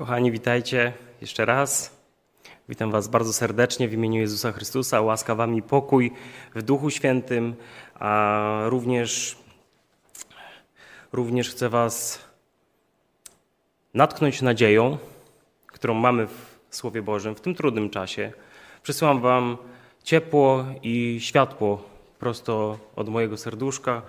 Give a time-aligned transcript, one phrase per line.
[0.00, 2.00] Kochani, witajcie jeszcze raz.
[2.68, 5.00] Witam Was bardzo serdecznie w imieniu Jezusa Chrystusa.
[5.00, 6.12] Łaska Wam i pokój
[6.54, 7.54] w Duchu Świętym,
[7.94, 9.38] a również,
[11.12, 12.24] również chcę Was
[13.94, 14.98] natknąć nadzieją,
[15.66, 18.32] którą mamy w Słowie Bożym w tym trudnym czasie.
[18.82, 19.56] Przysyłam Wam
[20.04, 21.84] ciepło i światło
[22.18, 24.02] prosto od mojego serduszka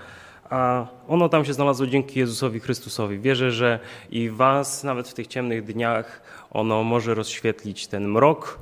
[0.51, 3.19] a ono tam się znalazło dzięki Jezusowi Chrystusowi.
[3.19, 3.79] Wierzę, że
[4.09, 8.59] i Was, nawet w tych ciemnych dniach, ono może rozświetlić ten mrok.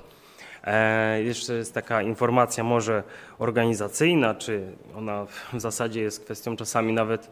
[0.64, 3.04] E, jeszcze jest taka informacja może
[3.40, 4.64] organizacyjna, czy
[4.96, 7.32] ona w zasadzie jest kwestią czasami nawet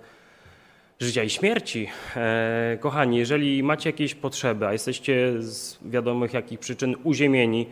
[0.99, 1.89] życia i śmierci.
[2.15, 7.67] E, kochani, jeżeli macie jakieś potrzeby, a jesteście z wiadomych jakich przyczyn uziemieni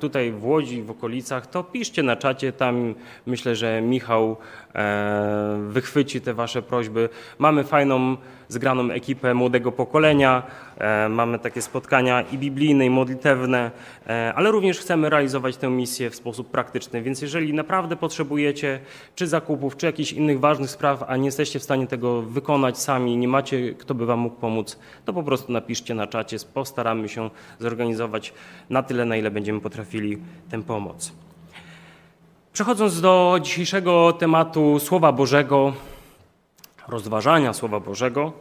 [0.00, 2.94] tutaj w Łodzi, w okolicach, to piszcie na czacie, tam
[3.26, 4.36] myślę, że Michał
[4.74, 7.08] e, wychwyci te wasze prośby.
[7.38, 8.16] Mamy fajną,
[8.48, 10.42] zgraną ekipę młodego pokolenia,
[11.10, 13.70] mamy takie spotkania i biblijne, i modlitewne,
[14.34, 18.80] ale również chcemy realizować tę misję w sposób praktyczny, więc jeżeli naprawdę potrzebujecie
[19.14, 23.16] czy zakupów, czy jakichś innych ważnych spraw, a nie jesteście w stanie tego wykonać sami,
[23.16, 27.30] nie macie kto by wam mógł pomóc, to po prostu napiszcie na czacie, postaramy się
[27.58, 28.34] zorganizować
[28.70, 30.18] na tyle, na ile będziemy potrafili
[30.50, 31.12] tę pomoc.
[32.52, 35.72] Przechodząc do dzisiejszego tematu Słowa Bożego,
[36.88, 38.32] rozważania Słowa Bożego,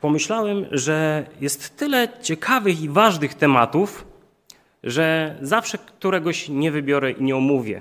[0.00, 4.04] pomyślałem, że jest tyle ciekawych i ważnych tematów,
[4.84, 7.80] że zawsze któregoś nie wybiorę i nie omówię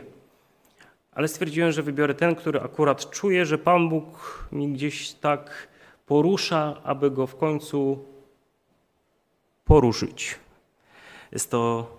[1.17, 5.67] ale stwierdziłem, że wybiorę ten, który akurat czuję, że Pan Bóg mi gdzieś tak
[6.05, 8.05] porusza, aby go w końcu
[9.65, 10.39] poruszyć.
[11.31, 11.91] Jest to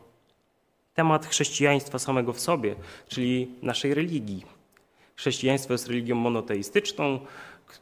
[0.95, 2.75] temat chrześcijaństwa samego w sobie,
[3.09, 4.45] czyli naszej religii.
[5.17, 7.21] Chrześcijaństwo jest religią monoteistyczną,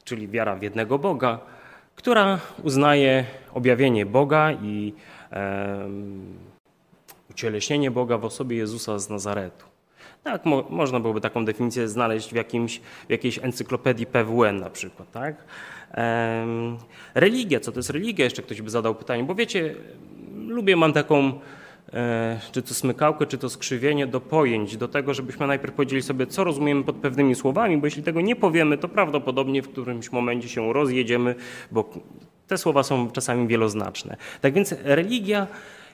[0.03, 1.39] czyli wiara w jednego Boga,
[1.95, 4.93] która uznaje objawienie Boga i
[5.31, 5.89] e,
[7.29, 9.65] ucieleśnienie Boga w osobie Jezusa z Nazaretu.
[10.23, 15.11] Tak, mo można byłoby taką definicję znaleźć w, jakimś, w jakiejś encyklopedii PWN na przykład.
[15.11, 15.35] Tak?
[17.15, 18.25] Religia, co to jest religia?
[18.25, 19.75] Jeszcze ktoś by zadał pytanie, bo wiecie,
[20.47, 21.39] lubię, mam taką
[21.93, 26.27] e, czy to smykałkę, czy to skrzywienie do pojęć, do tego, żebyśmy najpierw powiedzieli sobie,
[26.27, 30.49] co rozumiemy pod pewnymi słowami, bo jeśli tego nie powiemy, to prawdopodobnie w którymś momencie
[30.49, 31.35] się rozjedziemy,
[31.71, 31.89] bo
[32.47, 34.17] te słowa są czasami wieloznaczne.
[34.41, 35.47] Tak więc religia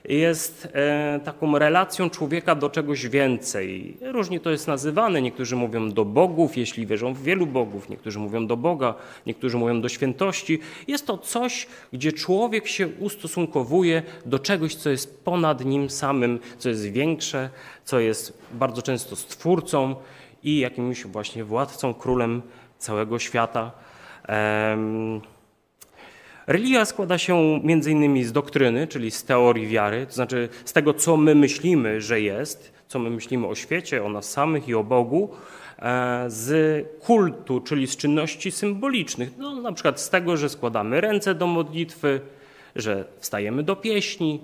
[0.08, 3.96] jest e, taką relacją człowieka do czegoś więcej.
[4.00, 5.22] Różnie to jest nazywane.
[5.22, 8.94] Niektórzy mówią do bogów, jeśli wierzą w wielu bogów, niektórzy mówią do Boga,
[9.26, 10.60] niektórzy mówią do świętości.
[10.88, 16.68] Jest to coś, gdzie człowiek się ustosunkowuje do czegoś, co jest ponad nim samym, co
[16.68, 17.50] jest większe,
[17.84, 19.96] co jest bardzo często stwórcą
[20.42, 22.42] i jakimś właśnie władcą, królem
[22.78, 23.72] całego świata.
[26.46, 30.94] Religia składa się między innymi z doktryny, czyli z teorii wiary, to znaczy z tego,
[30.94, 34.84] co my myślimy, że jest, co my myślimy o świecie, o nas samych i o
[34.84, 35.30] Bogu,
[35.78, 41.34] e, z kultu, czyli z czynności symbolicznych, no, na przykład z tego, że składamy ręce
[41.34, 42.20] do modlitwy,
[42.76, 44.40] że wstajemy do pieśni.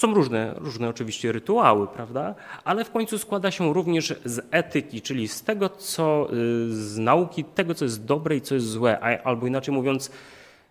[0.00, 2.34] Są różne, różne oczywiście rytuały, prawda?
[2.64, 7.44] Ale w końcu składa się również z etyki, czyli z tego, co y, z nauki,
[7.44, 10.10] tego, co jest dobre i co jest złe, albo inaczej mówiąc,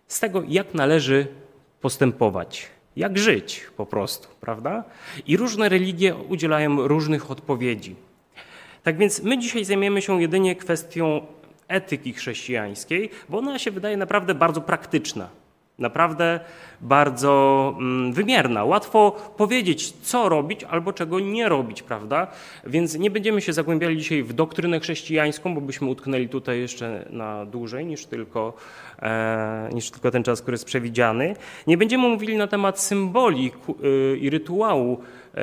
[0.08, 1.26] z tego, jak należy
[1.80, 4.84] postępować, jak żyć po prostu, prawda?
[5.26, 7.96] I różne religie udzielają różnych odpowiedzi.
[8.82, 11.26] Tak więc my dzisiaj zajmiemy się jedynie kwestią
[11.68, 15.39] etyki chrześcijańskiej, bo ona się wydaje naprawdę bardzo praktyczna.
[15.80, 16.40] Naprawdę
[16.80, 18.64] bardzo mm, wymierna.
[18.64, 22.26] Łatwo powiedzieć, co robić albo czego nie robić, prawda?
[22.66, 27.46] Więc nie będziemy się zagłębiali dzisiaj w doktrynę chrześcijańską, bo byśmy utknęli tutaj jeszcze na
[27.46, 28.52] dłużej niż tylko,
[29.02, 31.36] e, niż tylko ten czas, który jest przewidziany.
[31.66, 33.52] Nie będziemy mówili na temat symboli
[33.84, 35.00] y, i rytuału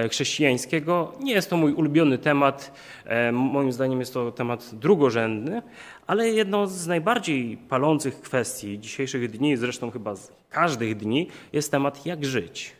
[0.09, 1.13] chrześcijańskiego.
[1.19, 2.71] Nie jest to mój ulubiony temat.
[3.05, 5.61] E, moim zdaniem jest to temat drugorzędny,
[6.07, 12.05] ale jedną z najbardziej palących kwestii dzisiejszych dni, zresztą chyba z każdych dni, jest temat
[12.05, 12.73] jak żyć.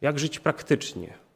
[0.00, 1.27] Jak żyć praktycznie.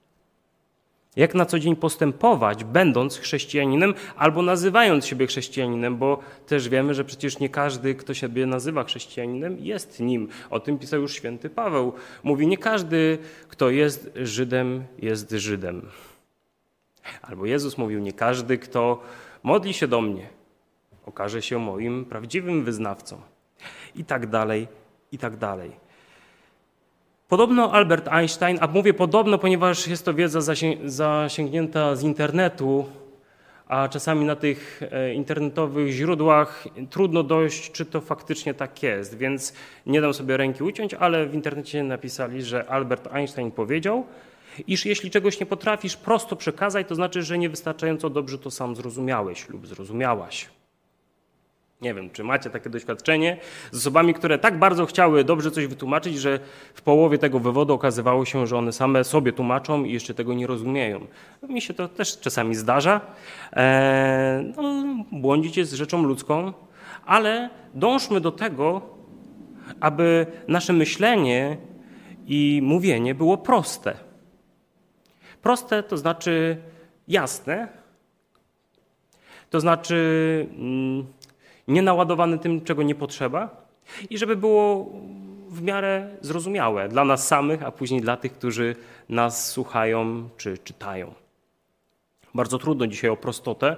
[1.17, 7.05] Jak na co dzień postępować, będąc chrześcijaninem albo nazywając siebie chrześcijaninem, bo też wiemy, że
[7.05, 10.29] przecież nie każdy, kto siebie nazywa chrześcijaninem, jest nim.
[10.51, 11.93] O tym pisał już święty Paweł.
[12.23, 13.19] Mówi, nie każdy,
[13.49, 15.89] kto jest Żydem, jest Żydem.
[17.23, 19.03] Albo Jezus mówił, nie każdy, kto
[19.43, 20.29] modli się do mnie,
[21.07, 23.21] okaże się moim prawdziwym wyznawcą.
[23.95, 24.69] I tak dalej,
[25.13, 25.73] i tak dalej.
[27.33, 30.41] Podobno Albert Einstein, a mówię podobno, ponieważ jest to wiedza
[30.85, 32.85] zasięgnięta z internetu,
[33.69, 39.19] a czasami na tych e, internetowych źródłach trudno dojść, czy to faktycznie tak jest.
[39.19, 39.55] Więc
[39.87, 44.07] nie dam sobie ręki uciąć, ale w internecie napisali, że Albert Einstein powiedział,
[44.67, 49.49] iż jeśli czegoś nie potrafisz prosto przekazać, to znaczy, że niewystarczająco dobrze to sam zrozumiałeś
[49.49, 50.49] lub zrozumiałaś.
[51.83, 53.37] Nie wiem, czy macie takie doświadczenie
[53.71, 56.41] z osobami, które tak bardzo chciały dobrze coś wytłumaczyć, że
[56.75, 60.47] w połowie tego wywodu okazywało się, że one same sobie tłumaczą i jeszcze tego nie
[60.47, 61.07] rozumieją.
[61.49, 63.01] Mi się to też czasami zdarza.
[63.53, 66.53] Eee, no, błądzić jest rzeczą ludzką,
[67.07, 68.83] ale dążmy do tego,
[69.81, 71.57] aby nasze myślenie
[72.27, 73.95] i mówienie było proste.
[75.43, 76.57] Proste to znaczy
[77.09, 77.69] jasne,
[79.51, 80.47] to znaczy.
[80.59, 81.07] Mm,
[81.69, 83.67] nie naładowany tym, czego nie potrzeba
[84.11, 84.93] i żeby było
[85.49, 88.77] w miarę zrozumiałe dla nas samych, a później dla tych, którzy
[89.09, 91.15] nas słuchają czy czytają.
[92.35, 93.77] Bardzo trudno dzisiaj o prostotę,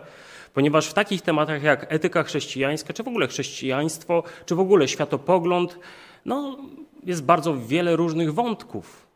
[0.55, 5.79] ponieważ w takich tematach jak etyka chrześcijańska, czy w ogóle chrześcijaństwo, czy w ogóle światopogląd,
[6.25, 6.59] no,
[7.05, 9.07] jest bardzo wiele różnych wątków.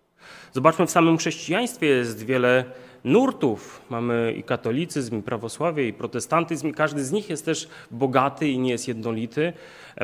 [0.52, 2.64] Zobaczmy, w samym chrześcijaństwie jest wiele
[3.04, 3.82] nurtów.
[3.90, 6.72] Mamy i katolicyzm, i prawosławie, i protestantyzm.
[6.72, 9.52] Każdy z nich jest też bogaty i nie jest jednolity.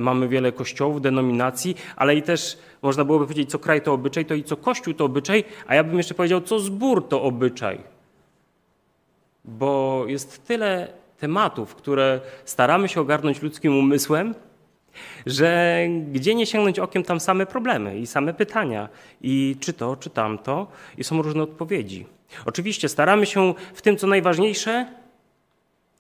[0.01, 4.35] Mamy wiele kościołów, denominacji, ale i też można byłoby powiedzieć, co kraj to obyczaj, to
[4.35, 7.79] i co kościół to obyczaj, a ja bym jeszcze powiedział, co zbór to obyczaj.
[9.45, 10.89] Bo jest tyle
[11.19, 14.35] tematów, które staramy się ogarnąć ludzkim umysłem,
[15.27, 15.79] że
[16.13, 18.89] gdzie nie sięgnąć okiem, tam same problemy i same pytania.
[19.23, 20.67] I czy to, czy tamto,
[20.99, 22.07] i są różne odpowiedzi.
[22.45, 24.87] Oczywiście staramy się w tym, co najważniejsze,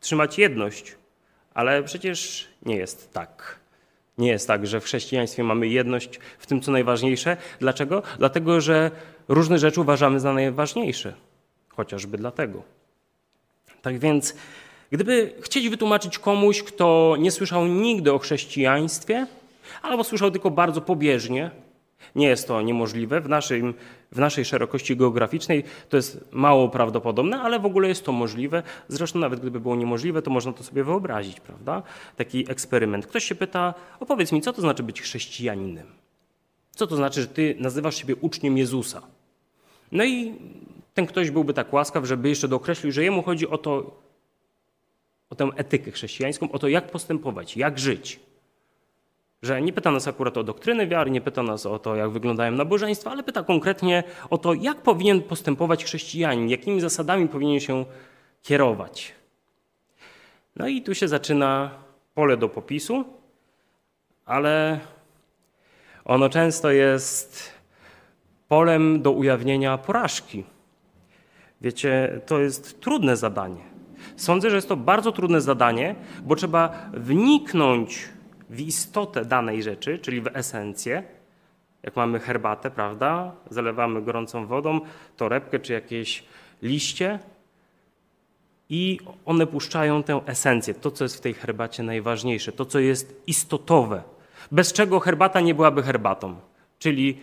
[0.00, 0.94] trzymać jedność,
[1.54, 3.58] ale przecież nie jest tak.
[4.18, 7.36] Nie jest tak, że w chrześcijaństwie mamy jedność w tym, co najważniejsze.
[7.60, 8.02] Dlaczego?
[8.18, 8.90] Dlatego, że
[9.28, 11.14] różne rzeczy uważamy za najważniejsze.
[11.68, 12.62] Chociażby dlatego.
[13.82, 14.34] Tak więc,
[14.90, 19.26] gdyby chcieć wytłumaczyć komuś, kto nie słyszał nigdy o chrześcijaństwie,
[19.82, 21.50] albo słyszał tylko bardzo pobieżnie,
[22.14, 23.20] nie jest to niemożliwe.
[23.20, 23.74] W, naszym,
[24.12, 28.62] w naszej szerokości geograficznej to jest mało prawdopodobne, ale w ogóle jest to możliwe.
[28.88, 31.82] Zresztą nawet gdyby było niemożliwe, to można to sobie wyobrazić, prawda?
[32.16, 33.06] Taki eksperyment.
[33.06, 35.86] Ktoś się pyta, opowiedz mi, co to znaczy być chrześcijaninem?
[36.70, 39.02] Co to znaczy, że ty nazywasz siebie uczniem Jezusa?
[39.92, 40.34] No i
[40.94, 44.00] ten ktoś byłby tak łaskaw, żeby jeszcze dookreślił, że jemu chodzi o to,
[45.30, 48.20] o tę etykę chrześcijańską, o to, jak postępować, jak żyć.
[49.44, 52.52] Że nie pyta nas akurat o doktryny wiary, nie pyta nas o to, jak wyglądają
[52.52, 57.84] nabożeństwa, ale pyta konkretnie o to, jak powinien postępować chrześcijanin, jakimi zasadami powinien się
[58.42, 59.14] kierować.
[60.56, 61.70] No i tu się zaczyna
[62.14, 63.04] pole do popisu,
[64.26, 64.80] ale
[66.04, 67.52] ono często jest
[68.48, 70.44] polem do ujawnienia porażki.
[71.60, 73.62] Wiecie, to jest trudne zadanie.
[74.16, 78.13] Sądzę, że jest to bardzo trudne zadanie, bo trzeba wniknąć
[78.54, 81.02] w istotę danej rzeczy, czyli w esencję.
[81.82, 83.32] Jak mamy herbatę, prawda?
[83.50, 84.80] Zalewamy gorącą wodą,
[85.16, 86.24] torebkę czy jakieś
[86.62, 87.18] liście
[88.68, 93.22] i one puszczają tę esencję, to co jest w tej herbacie najważniejsze, to co jest
[93.26, 94.02] istotowe,
[94.52, 96.36] bez czego herbata nie byłaby herbatą,
[96.78, 97.20] czyli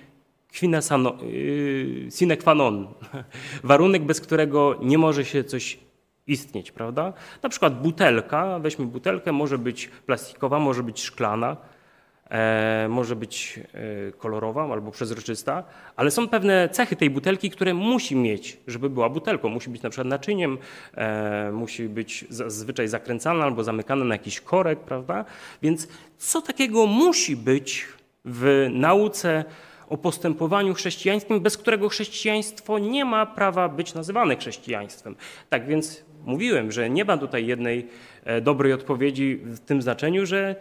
[0.61, 2.87] yy, sine qua non,
[3.63, 5.79] warunek, bez którego nie może się coś
[6.27, 7.13] istnieć, prawda?
[7.43, 11.57] Na przykład butelka, weźmy butelkę, może być plastikowa, może być szklana,
[12.29, 13.59] e, może być
[14.07, 15.63] e, kolorowa albo przezroczysta,
[15.95, 19.49] ale są pewne cechy tej butelki, które musi mieć, żeby była butelką.
[19.49, 20.57] Musi być na przykład naczyniem,
[20.93, 25.25] e, musi być zazwyczaj zakręcana albo zamykana na jakiś korek, prawda?
[25.61, 27.87] Więc co takiego musi być
[28.25, 29.45] w nauce
[29.91, 35.15] o postępowaniu chrześcijańskim, bez którego chrześcijaństwo nie ma prawa być nazywane chrześcijaństwem.
[35.49, 37.87] Tak więc mówiłem, że nie ma tutaj jednej
[38.23, 40.55] e, dobrej odpowiedzi w tym znaczeniu, że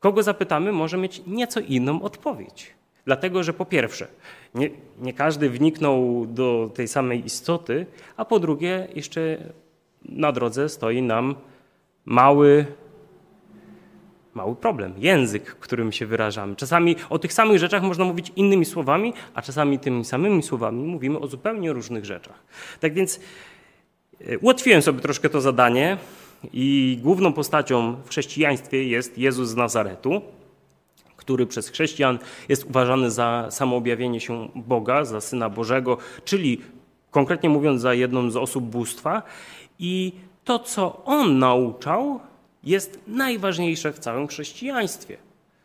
[0.00, 2.74] kogo zapytamy, może mieć nieco inną odpowiedź.
[3.04, 4.06] Dlatego, że po pierwsze,
[4.54, 7.86] nie, nie każdy wniknął do tej samej istoty,
[8.16, 9.38] a po drugie, jeszcze
[10.04, 11.34] na drodze stoi nam
[12.04, 12.66] mały
[14.34, 14.94] mały problem.
[14.98, 16.56] Język, którym się wyrażamy.
[16.56, 21.18] Czasami o tych samych rzeczach można mówić innymi słowami, a czasami tymi samymi słowami mówimy
[21.18, 22.42] o zupełnie różnych rzeczach.
[22.80, 23.20] Tak więc
[24.40, 25.96] ułatwiłem sobie troszkę to zadanie
[26.52, 30.22] i główną postacią w chrześcijaństwie jest Jezus z Nazaretu,
[31.16, 36.60] który przez chrześcijan jest uważany za samoobjawienie się Boga, za Syna Bożego, czyli
[37.10, 39.22] konkretnie mówiąc za jedną z osób bóstwa.
[39.78, 40.12] I
[40.44, 42.20] to, co on nauczał,
[42.64, 45.16] jest najważniejsze w całym chrześcijaństwie.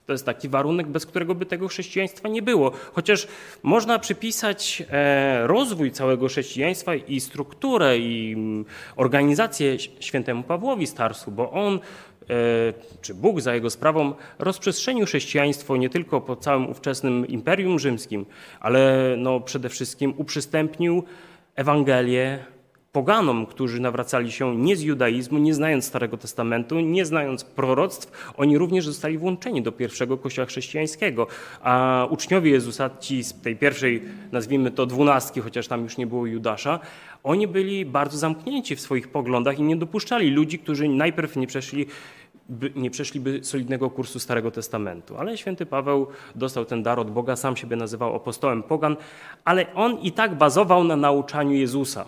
[0.08, 2.72] To jest taki warunek, bez którego by tego chrześcijaństwa nie było.
[2.94, 3.28] Chociaż
[3.64, 11.52] można przypisać e, rozwój całego chrześcijaństwa i strukturę i mm, organizację świętemu Pawłowi Starsu, bo
[11.52, 11.80] on e,
[13.02, 18.26] czy Bóg za jego sprawą rozprzestrzenił chrześcijaństwo nie tylko po całym ówczesnym Imperium Rzymskim,
[18.60, 21.04] ale no przede wszystkim uprzystępnił
[21.56, 22.40] Ewangelię
[22.92, 28.58] poganom, którzy nawracali się nie z judaizmu, nie znając Starego Testamentu, nie znając proroctw, oni
[28.58, 31.28] również zostali włączeni do pierwszego kościoła chrześcijańskiego.
[31.62, 34.02] A uczniowie Jezusa, ci z tej pierwszej,
[34.32, 36.80] nazwijmy to dwunastki, chociaż tam już nie było Judasza,
[37.24, 41.86] oni byli bardzo zamknięci w swoich poglądach i nie dopuszczali ludzi, którzy najpierw nie przeszli
[42.50, 45.18] by, nie przeszliby solidnego kursu Starego Testamentu.
[45.18, 48.96] Ale święty Paweł dostał ten dar od Boga, sam siebie nazywał apostołem pogan,
[49.46, 52.06] ale on i tak bazował na nauczaniu Jezusa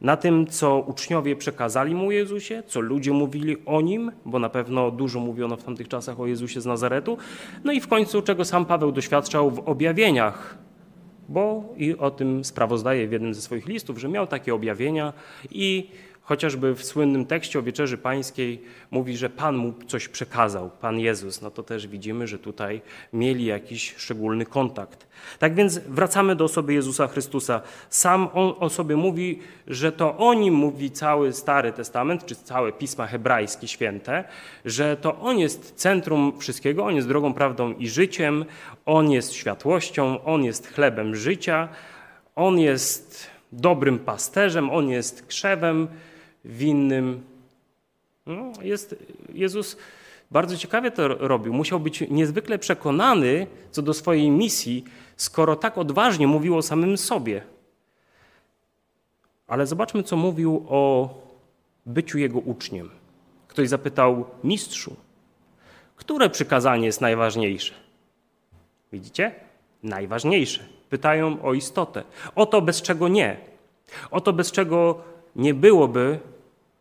[0.00, 4.90] na tym, co uczniowie przekazali mu Jezusie, co ludzie mówili o nim, bo na pewno
[4.90, 7.18] dużo mówiono w tamtych czasach o Jezusie z Nazaretu,
[7.64, 10.58] no i w końcu, czego sam Paweł doświadczał w objawieniach,
[11.28, 15.12] bo i o tym sprawozdaje w jednym ze swoich listów, że miał takie objawienia
[15.50, 15.90] i
[16.28, 21.42] Chociażby w słynnym tekście o Wieczerzy Pańskiej mówi, że Pan mu coś przekazał, Pan Jezus.
[21.42, 22.80] No to też widzimy, że tutaj
[23.12, 25.06] mieli jakiś szczególny kontakt.
[25.38, 27.60] Tak więc wracamy do osoby Jezusa Chrystusa.
[27.90, 32.72] Sam on o sobie mówi, że to o nim mówi cały Stary Testament, czy całe
[32.72, 34.24] Pisma Hebrajskie Święte,
[34.64, 38.44] że to On jest centrum wszystkiego, On jest drogą, prawdą i życiem,
[38.86, 41.68] On jest światłością, On jest chlebem życia,
[42.34, 45.88] On jest dobrym pasterzem, On jest krzewem,
[46.48, 47.22] winnym.
[48.26, 48.96] No, jest,
[49.34, 49.76] Jezus
[50.30, 51.52] bardzo ciekawie to robił.
[51.52, 54.84] Musiał być niezwykle przekonany co do swojej misji,
[55.16, 57.42] skoro tak odważnie mówił o samym sobie.
[59.46, 61.14] Ale zobaczmy, co mówił o
[61.86, 62.90] byciu jego uczniem.
[63.48, 64.96] Ktoś zapytał mistrzu,
[65.96, 67.74] które przykazanie jest najważniejsze?
[68.92, 69.34] Widzicie?
[69.82, 70.64] Najważniejsze.
[70.90, 72.02] Pytają o istotę.
[72.34, 73.36] O to, bez czego nie.
[74.10, 75.00] O to, bez czego
[75.36, 76.18] nie byłoby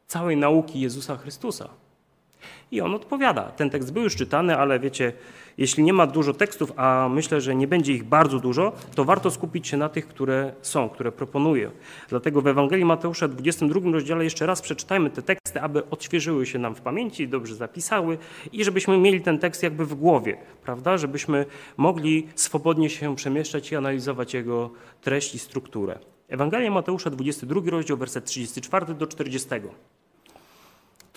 [0.08, 1.70] całej nauki Jezusa Chrystusa.
[2.72, 3.44] I on odpowiada.
[3.44, 5.14] Ten tekst był już czytany, ale wiecie,
[5.58, 9.32] jeśli nie ma dużo tekstów, a myślę, że nie będzie ich bardzo dużo, to warto
[9.32, 11.72] skupić się na tych, które są, które proponuję.
[12.10, 16.76] Dlatego w Ewangelii Mateusza 22 rozdziale jeszcze raz przeczytajmy te teksty, aby odświeżyły się nam
[16.76, 18.18] w pamięci, dobrze zapisały
[18.52, 20.98] i żebyśmy mieli ten tekst jakby w głowie, prawda?
[20.98, 21.46] Żebyśmy
[21.78, 24.70] mogli swobodnie się przemieszczać i analizować jego
[25.02, 26.00] treść i strukturę.
[26.28, 29.50] Ewangelia Mateusza, 22 rozdział, werset 34 do 40.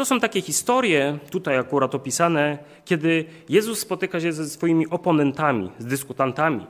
[0.01, 5.87] To są takie historie, tutaj akurat opisane, kiedy Jezus spotyka się ze swoimi oponentami, z
[5.87, 6.67] dyskutantami,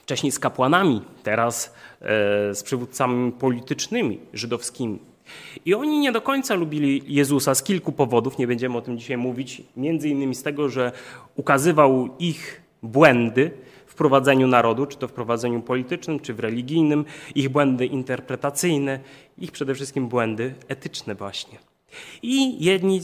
[0.00, 4.98] wcześniej z kapłanami, teraz e, z przywódcami politycznymi żydowskimi.
[5.64, 9.16] I oni nie do końca lubili Jezusa z kilku powodów, nie będziemy o tym dzisiaj
[9.16, 10.92] mówić, między innymi z tego, że
[11.36, 13.50] ukazywał ich błędy,
[13.86, 19.00] w prowadzeniu narodu, czy to w prowadzeniu politycznym, czy w religijnym, ich błędy interpretacyjne,
[19.38, 21.73] ich przede wszystkim błędy etyczne właśnie.
[22.22, 23.02] I jedni yy,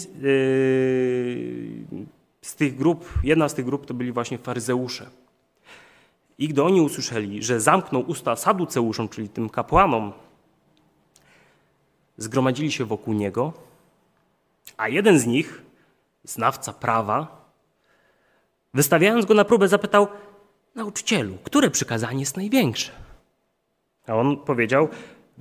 [2.42, 5.10] z tych grup, jedna z tych grup to byli właśnie faryzeusze.
[6.38, 10.12] I gdy oni usłyszeli, że zamknął usta saduceuszom, czyli tym kapłanom,
[12.16, 13.52] zgromadzili się wokół niego,
[14.76, 15.62] a jeden z nich,
[16.24, 17.44] znawca prawa,
[18.74, 20.08] wystawiając go na próbę, zapytał:
[20.74, 22.92] Nauczycielu, które przykazanie jest największe?
[24.06, 24.88] A on powiedział: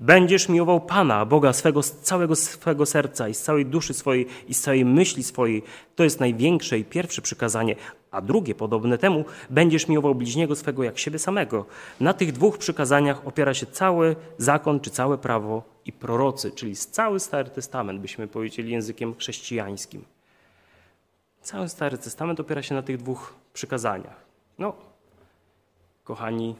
[0.01, 4.53] Będziesz miłował Pana, Boga swego, z całego swego serca i z całej duszy swojej i
[4.53, 5.63] z całej myśli swojej.
[5.95, 7.75] To jest największe i pierwsze przykazanie.
[8.11, 11.65] A drugie, podobne temu, będziesz miłował bliźniego swego jak siebie samego.
[11.99, 17.19] Na tych dwóch przykazaniach opiera się cały zakon, czy całe prawo i prorocy, czyli cały
[17.19, 20.03] Stary Testament, byśmy powiedzieli językiem chrześcijańskim.
[21.41, 24.25] Cały Stary Testament opiera się na tych dwóch przykazaniach.
[24.59, 24.73] No,
[26.03, 26.55] kochani,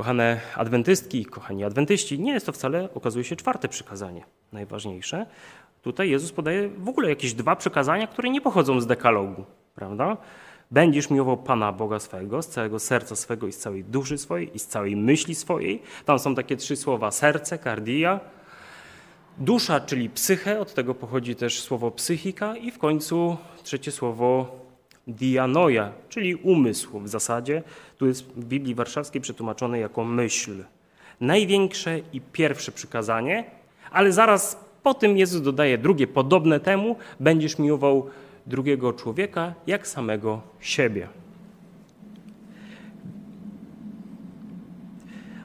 [0.00, 5.26] kochane adwentystki, kochani adwentyści, nie jest to wcale, okazuje się, czwarte przykazanie, najważniejsze.
[5.82, 10.16] Tutaj Jezus podaje w ogóle jakieś dwa przykazania, które nie pochodzą z dekalogu, prawda?
[10.70, 14.58] Będziesz miłował Pana Boga swego z całego serca swego i z całej duszy swojej i
[14.58, 15.82] z całej myśli swojej.
[16.04, 18.20] Tam są takie trzy słowa: serce, kardia,
[19.38, 24.59] dusza, czyli psyche, od tego pochodzi też słowo psychika i w końcu trzecie słowo
[25.06, 27.62] dianoja, czyli umysł w zasadzie.
[27.98, 30.64] Tu jest w Biblii Warszawskiej przetłumaczone jako myśl.
[31.20, 33.44] Największe i pierwsze przykazanie,
[33.90, 38.10] ale zaraz po tym Jezus dodaje drugie, podobne temu, będziesz miłował
[38.46, 41.08] drugiego człowieka jak samego siebie.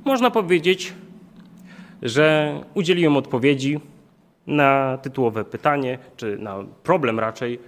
[0.06, 0.94] Można powiedzieć,
[2.02, 3.80] że udzieliłem odpowiedzi
[4.48, 7.60] na tytułowe pytanie, czy na problem raczej,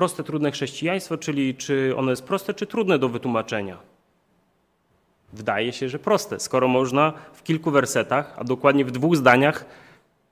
[0.00, 3.76] proste, trudne chrześcijaństwo, czyli czy ono jest proste, czy trudne do wytłumaczenia.
[5.32, 9.64] Wydaje się, że proste, skoro można w kilku wersetach, a dokładnie w dwóch zdaniach,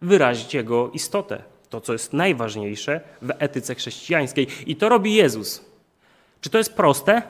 [0.01, 4.47] wyrazić jego istotę, to co jest najważniejsze w etyce chrześcijańskiej.
[4.67, 5.65] I to robi Jezus.
[6.41, 7.23] Czy to jest proste?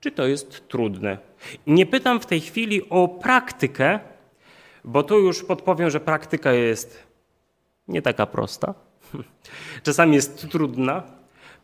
[0.00, 1.18] Czy to jest trudne?
[1.66, 4.00] Nie pytam w tej chwili o praktykę,
[4.84, 7.02] bo tu już podpowiem, że praktyka jest
[7.88, 8.74] nie taka prosta.
[9.86, 11.15] Czasami jest trudna,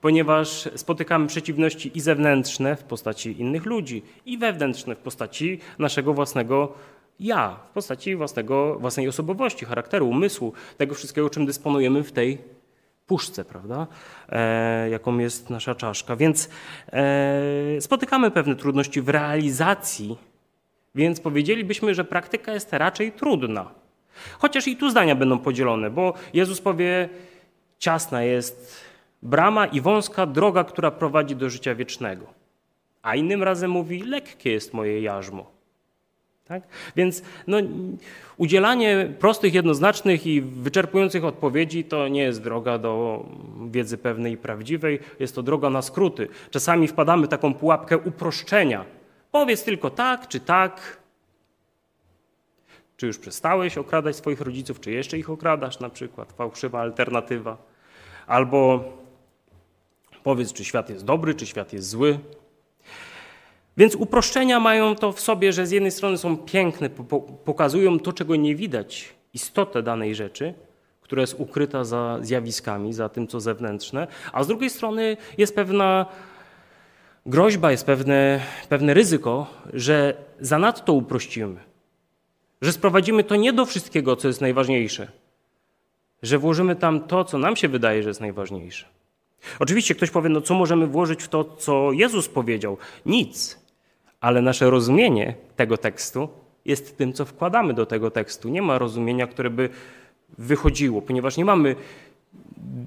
[0.03, 6.73] ponieważ spotykamy przeciwności i zewnętrzne w postaci innych ludzi, i wewnętrzne w postaci naszego własnego
[7.21, 12.39] ja, w postaci własnego, własnej osobowości, charakteru, umysłu, tego wszystkiego, czym dysponujemy w tej
[13.07, 13.87] puszce, prawda,
[14.29, 16.17] e, jaką jest nasza czaszka.
[16.17, 16.51] Więc
[16.93, 20.17] e, spotykamy pewne trudności w realizacji,
[20.95, 23.71] więc powiedzielibyśmy, że praktyka jest raczej trudna.
[24.39, 27.09] Chociaż i tu zdania będą podzielone, bo Jezus powie,
[27.79, 28.92] ciasna jest
[29.23, 32.27] brama i wąska droga, która prowadzi do życia wiecznego.
[33.03, 35.51] A innym razem mówi, lekkie jest moje jarzmo.
[36.45, 36.63] Tak?
[36.97, 37.59] Więc no,
[38.37, 43.25] udzielanie prostych, jednoznacznych i wyczerpujących odpowiedzi to nie jest droga do
[43.71, 46.29] wiedzy pewnej i prawdziwej, jest to droga na skróty.
[46.51, 48.85] Czasami wpadamy w taką pułapkę uproszczenia.
[49.31, 51.03] Powiedz tylko tak czy tak.
[52.97, 57.57] Czy już przestałeś okradać swoich rodziców, czy jeszcze ich okradasz, na przykład, fałszywa alternatywa.
[58.27, 58.85] Albo
[60.23, 62.19] powiedz, czy świat jest dobry, czy świat jest zły.
[63.77, 66.91] Więc uproszczenia mają to w sobie, że z jednej strony są piękne,
[67.45, 70.55] pokazują to, czego nie widać, istotę danej rzeczy,
[71.01, 76.07] która jest ukryta za zjawiskami, za tym, co zewnętrzne, a z drugiej strony jest pewna
[77.27, 81.61] groźba, jest pewne, pewne ryzyko, że zanadto uprościmy,
[82.63, 85.09] że sprowadzimy to nie do wszystkiego, co jest najważniejsze,
[86.23, 88.87] że włożymy tam to, co nam się wydaje, że jest najważniejsze.
[89.59, 92.77] Oczywiście ktoś powie, no co możemy włożyć w to, co Jezus powiedział?
[93.07, 93.63] Nic
[94.23, 96.29] ale nasze rozumienie tego tekstu
[96.65, 98.49] jest tym, co wkładamy do tego tekstu.
[98.49, 99.69] Nie ma rozumienia, które by
[100.39, 101.77] wychodziło, ponieważ nie mamy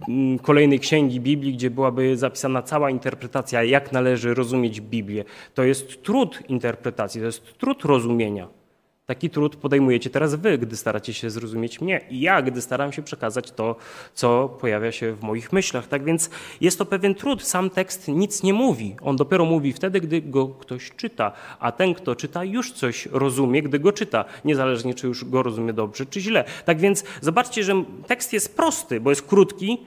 [0.07, 5.23] mm, kolejnej księgi Biblii, gdzie byłaby zapisana cała interpretacja, jak należy rozumieć Biblię.
[5.53, 8.47] To jest trud interpretacji, to jest trud rozumienia.
[9.05, 13.01] Taki trud podejmujecie teraz wy, gdy staracie się zrozumieć mnie i ja, gdy staram się
[13.01, 13.75] przekazać to,
[14.13, 15.87] co pojawia się w moich myślach.
[15.87, 16.29] Tak więc
[16.61, 17.43] jest to pewien trud.
[17.43, 18.95] Sam tekst nic nie mówi.
[19.01, 23.61] On dopiero mówi wtedy, gdy go ktoś czyta, a ten, kto czyta, już coś rozumie,
[23.61, 26.43] gdy go czyta, niezależnie czy już go rozumie dobrze, czy źle.
[26.65, 29.77] Tak więc zobaczcie, że tekst jest prosty, bo jest krótki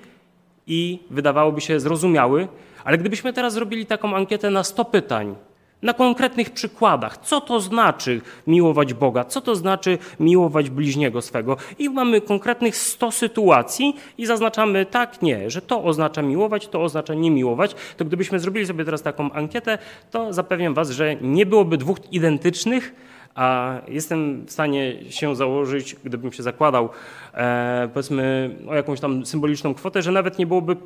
[0.66, 2.48] i wydawałoby się zrozumiały,
[2.84, 5.34] ale gdybyśmy teraz zrobili taką ankietę na 100 pytań,
[5.82, 11.56] na konkretnych przykładach, co to znaczy miłować Boga, co to znaczy miłować bliźniego swego.
[11.78, 17.14] I mamy konkretnych 100 sytuacji i zaznaczamy tak, nie, że to oznacza miłować, to oznacza
[17.14, 17.76] nie miłować.
[17.96, 19.78] To gdybyśmy zrobili sobie teraz taką ankietę,
[20.10, 22.94] to zapewniam Was, że nie byłoby dwóch identycznych,
[23.34, 26.88] a jestem w stanie się założyć, gdybym się zakładał,
[27.34, 30.76] e, powiedzmy, o jakąś tam symboliczną kwotę, że nawet nie byłoby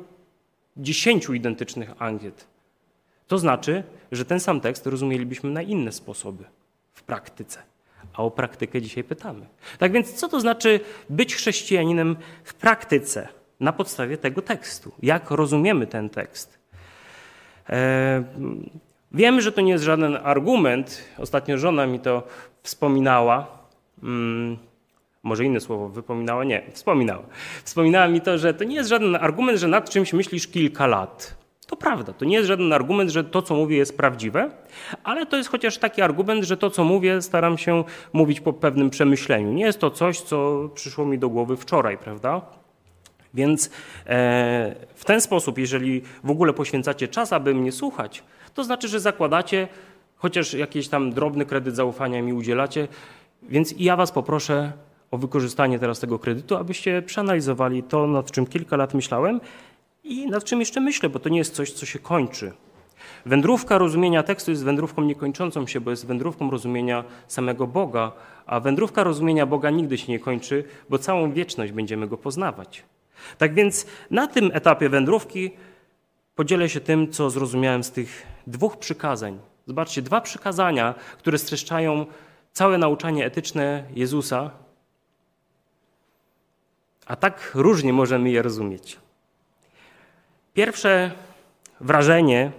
[0.77, 2.47] dziesięciu identycznych ankiet.
[3.27, 3.83] To znaczy,
[4.15, 6.43] że ten sam tekst rozumielibyśmy na inne sposoby
[6.93, 7.59] w praktyce.
[8.13, 9.45] A o praktykę dzisiaj pytamy.
[9.77, 13.27] Tak więc, co to znaczy być chrześcijaninem w praktyce
[13.59, 14.91] na podstawie tego tekstu?
[15.01, 16.59] Jak rozumiemy ten tekst?
[17.69, 18.23] E,
[19.11, 21.03] wiem, że to nie jest żaden argument.
[21.17, 22.23] Ostatnio żona mi to
[22.63, 23.47] wspominała.
[24.01, 24.57] Hmm,
[25.23, 26.43] może inne słowo, wypominała?
[26.43, 27.23] Nie, wspominała.
[27.63, 31.42] Wspominała mi to, że to nie jest żaden argument, że nad czymś myślisz kilka lat.
[31.73, 34.51] To prawda, to nie jest żaden argument, że to, co mówię, jest prawdziwe,
[35.03, 37.83] ale to jest chociaż taki argument, że to, co mówię, staram się
[38.13, 39.53] mówić po pewnym przemyśleniu.
[39.53, 42.41] Nie jest to coś, co przyszło mi do głowy wczoraj, prawda?
[43.33, 43.67] Więc
[44.05, 48.99] e, w ten sposób, jeżeli w ogóle poświęcacie czas, aby mnie słuchać, to znaczy, że
[48.99, 49.67] zakładacie,
[50.15, 52.87] chociaż jakiś tam drobny kredyt zaufania mi udzielacie,
[53.43, 54.71] więc ja Was poproszę
[55.11, 59.39] o wykorzystanie teraz tego kredytu, abyście przeanalizowali to, nad czym kilka lat myślałem
[60.03, 62.51] i nad czym jeszcze myślę, bo to nie jest coś, co się kończy.
[63.25, 68.11] Wędrówka rozumienia tekstu jest wędrówką niekończącą się, bo jest wędrówką rozumienia samego Boga,
[68.45, 72.83] a wędrówka rozumienia Boga nigdy się nie kończy, bo całą wieczność będziemy go poznawać.
[73.37, 75.51] Tak więc na tym etapie wędrówki
[76.35, 79.39] podzielę się tym, co zrozumiałem z tych dwóch przykazań.
[79.67, 82.05] Zobaczcie, dwa przykazania, które streszczają
[82.53, 84.51] całe nauczanie etyczne Jezusa,
[87.05, 89.02] a tak różnie możemy je rozumieć.
[90.53, 91.11] Pierwsze
[91.81, 92.51] wrażenie,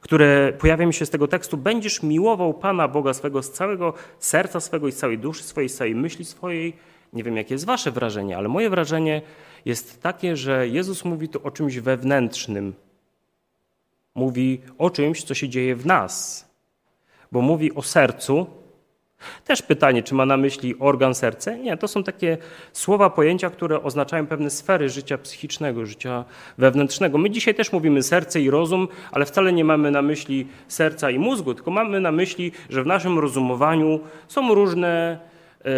[0.00, 4.60] które pojawia mi się z tego tekstu, będziesz miłował Pana Boga swego z całego serca
[4.60, 6.76] swego i z całej duszy swojej, z całej myśli swojej.
[7.12, 9.22] Nie wiem, jakie jest wasze wrażenie, ale moje wrażenie
[9.64, 12.74] jest takie, że Jezus mówi tu o czymś wewnętrznym.
[14.14, 16.46] Mówi o czymś, co się dzieje w nas.
[17.32, 18.46] Bo mówi o sercu,
[19.44, 21.58] też pytanie, czy ma na myśli organ serce?
[21.58, 22.38] Nie, to są takie
[22.72, 26.24] słowa, pojęcia, które oznaczają pewne sfery życia psychicznego, życia
[26.58, 27.18] wewnętrznego.
[27.18, 31.18] My dzisiaj też mówimy serce i rozum, ale wcale nie mamy na myśli serca i
[31.18, 35.18] mózgu, tylko mamy na myśli, że w naszym rozumowaniu są różne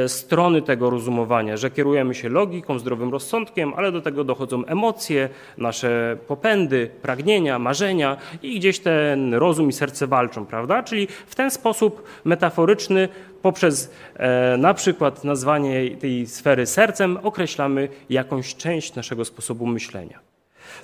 [0.06, 6.16] strony tego rozumowania, że kierujemy się logiką, zdrowym rozsądkiem, ale do tego dochodzą emocje, nasze
[6.26, 10.82] popędy, pragnienia, marzenia i gdzieś ten rozum i serce walczą, prawda?
[10.82, 13.08] Czyli w ten sposób metaforyczny,
[13.42, 20.18] poprzez e, na przykład nazwanie tej sfery sercem, określamy jakąś część naszego sposobu myślenia.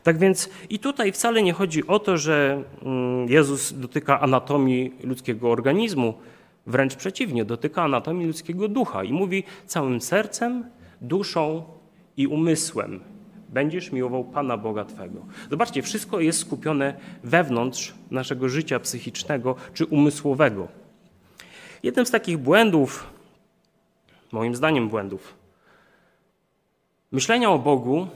[0.02, 5.50] Tak więc i tutaj wcale nie chodzi o to, że mm, Jezus dotyka anatomii ludzkiego
[5.50, 6.14] organizmu,
[6.66, 10.64] Wręcz przeciwnie, dotyka anatomii ludzkiego ducha i mówi całym sercem,
[11.01, 11.64] duszą
[12.16, 13.01] i umysłem.
[13.48, 15.27] Będziesz miłował Pana Boga Twego.
[15.51, 16.94] Zobaczcie, wszystko jest skupione
[17.25, 20.68] wewnątrz naszego życia psychicznego czy umysłowego.
[21.83, 23.07] Jednym z takich błędów,
[24.33, 25.35] moim zdaniem błędów,
[27.12, 28.07] myślenia o Bogu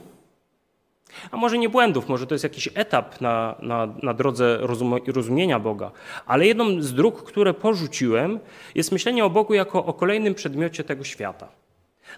[1.31, 4.59] a może nie błędów, może to jest jakiś etap na, na, na drodze
[5.07, 5.91] rozumienia Boga.
[6.25, 8.39] Ale jedną z dróg, które porzuciłem,
[8.75, 11.47] jest myślenie o Bogu jako o kolejnym przedmiocie tego świata.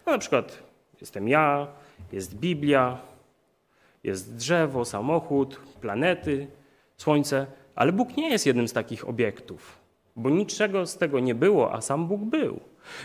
[0.05, 0.63] No, na przykład
[1.01, 1.67] jestem ja,
[2.11, 2.97] jest Biblia,
[4.03, 6.47] jest drzewo, samochód, planety,
[6.97, 9.79] słońce, ale Bóg nie jest jednym z takich obiektów,
[10.15, 12.59] bo niczego z tego nie było, a sam Bóg był.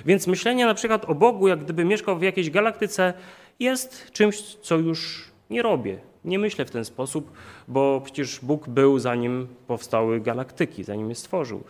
[0.07, 3.15] Więc myślenie na przykład o Bogu, jak gdyby mieszkał w jakiejś galaktyce,
[3.59, 7.33] jest czymś, co już nie robię, nie myślę w ten sposób,
[7.69, 11.65] bo przecież Bóg był zanim powstały galaktyki, zanim je stworzył.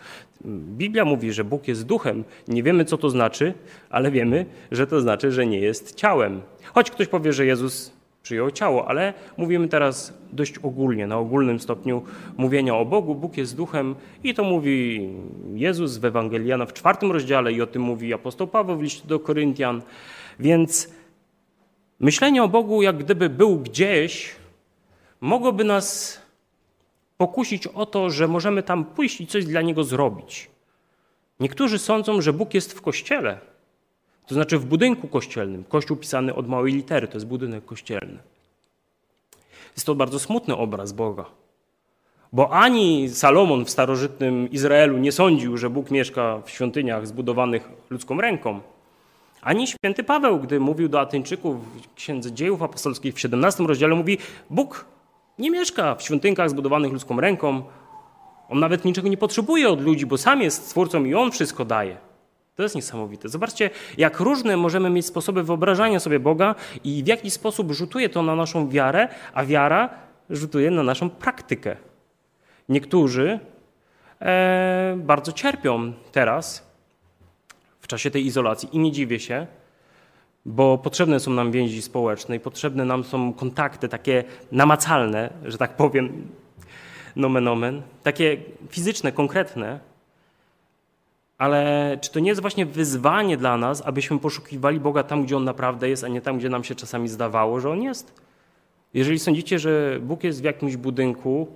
[0.45, 2.25] Biblia mówi, że Bóg jest duchem.
[2.49, 3.55] Nie wiemy, co to znaczy,
[3.91, 6.43] ale wiemy, że to znaczy, że nie jest ciałem.
[6.65, 12.03] Choć ktoś powie, że Jezus przyjął ciało, ale mówimy teraz dość ogólnie, na ogólnym stopniu
[12.37, 13.15] mówienia o Bogu.
[13.15, 15.09] Bóg jest duchem i to mówi
[15.55, 19.19] Jezus w Ewangeliana w czwartym rozdziale i o tym mówi apostoł Paweł w liście do
[19.19, 19.83] Koryntian.
[20.41, 20.89] Więc
[22.01, 24.35] Myślenie o Bogu, jak gdyby był gdzieś,
[25.21, 26.21] mogłoby nas
[27.17, 30.51] pokusić o to, że możemy tam pójść i coś dla Niego zrobić.
[31.41, 33.39] Niektórzy sądzą, że Bóg jest w kościele,
[34.27, 35.65] to znaczy w budynku kościelnym.
[35.65, 38.19] Kościół pisany od małej litery to jest budynek kościelny.
[39.77, 41.25] Jest to bardzo smutny obraz Boga.
[42.33, 48.21] Bo ani Salomon w starożytnym Izraelu nie sądził, że Bóg mieszka w świątyniach zbudowanych ludzką
[48.21, 48.61] ręką,
[49.45, 54.19] ani święty Paweł, gdy mówił do Ateńczyków w Księdze Dziejów Apostolskich w 17 rozdziale, mówi:
[54.51, 54.85] Bóg
[55.39, 57.63] nie mieszka w świątynkach zbudowanych ludzką ręką.
[58.49, 61.97] On nawet niczego nie potrzebuje od ludzi, bo sam jest stwórcą i on wszystko daje.
[62.57, 63.29] To jest niesamowite.
[63.29, 66.55] Zobaczcie, jak różne możemy mieć sposoby wyobrażania sobie Boga
[66.85, 69.89] i w jaki sposób rzutuje to na naszą wiarę, a wiara
[70.31, 71.77] rzutuje na naszą praktykę.
[72.69, 73.41] Niektórzy
[74.21, 76.74] e, bardzo cierpią teraz
[77.85, 79.47] w czasie tej izolacji i nie dziwię się,
[80.47, 85.77] bo potrzebne są nam więzi społeczne i potrzebne nam są kontakty takie namacalne, że tak
[85.77, 86.29] powiem,
[87.17, 88.37] nomen omen, takie
[88.69, 89.81] fizyczne, konkretne.
[91.39, 95.45] Ale czy to nie jest właśnie wyzwanie dla nas, abyśmy poszukiwali Boga tam, gdzie On
[95.45, 98.21] naprawdę jest, a nie tam, gdzie nam się czasami zdawało, że On jest?
[98.95, 101.49] Jeżeli sądzicie, że Bóg jest w jakimś budynku,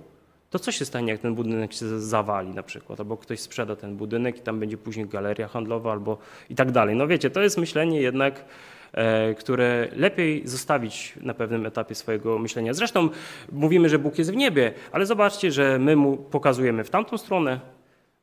[0.49, 3.95] to co się stanie, jak ten budynek się zawali na przykład, albo ktoś sprzeda ten
[3.95, 6.17] budynek i tam będzie później galeria handlowa, albo
[6.49, 6.95] i tak dalej.
[6.95, 8.45] No wiecie, to jest myślenie jednak,
[8.93, 12.73] e, które lepiej zostawić na pewnym etapie swojego myślenia.
[12.73, 13.09] Zresztą
[13.51, 17.59] mówimy, że Bóg jest w niebie, ale zobaczcie, że my mu pokazujemy w tamtą stronę,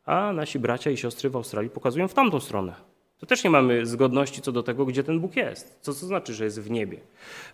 [0.05, 2.96] a nasi bracia i siostry w Australii pokazują w tamtą stronę.
[3.19, 5.79] To też nie mamy zgodności co do tego, gdzie ten Bóg jest.
[5.81, 7.01] Co to znaczy, że jest w niebie?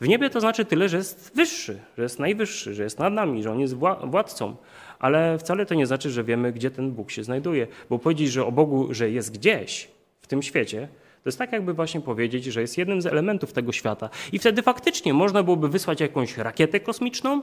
[0.00, 3.42] W niebie to znaczy tyle, że jest wyższy, że jest najwyższy, że jest nad nami,
[3.42, 4.56] że on jest władcą.
[4.98, 7.66] Ale wcale to nie znaczy, że wiemy, gdzie ten Bóg się znajduje.
[7.90, 9.88] Bo powiedzieć, że o Bogu, że jest gdzieś
[10.20, 10.88] w tym świecie,
[11.22, 14.10] to jest tak, jakby właśnie powiedzieć, że jest jednym z elementów tego świata.
[14.32, 17.42] I wtedy faktycznie można byłoby wysłać jakąś rakietę kosmiczną,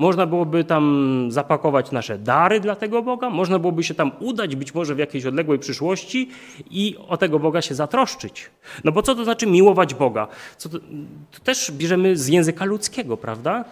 [0.00, 4.74] można byłoby tam zapakować nasze dary dla tego Boga, można byłoby się tam udać być
[4.74, 6.28] może w jakiejś odległej przyszłości
[6.70, 8.50] i o tego Boga się zatroszczyć.
[8.84, 10.28] No bo co to znaczy miłować Boga?
[10.62, 13.64] To, to też bierzemy z języka ludzkiego, prawda?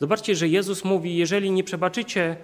[0.00, 2.36] Zobaczcie, że Jezus mówi, jeżeli nie przebaczycie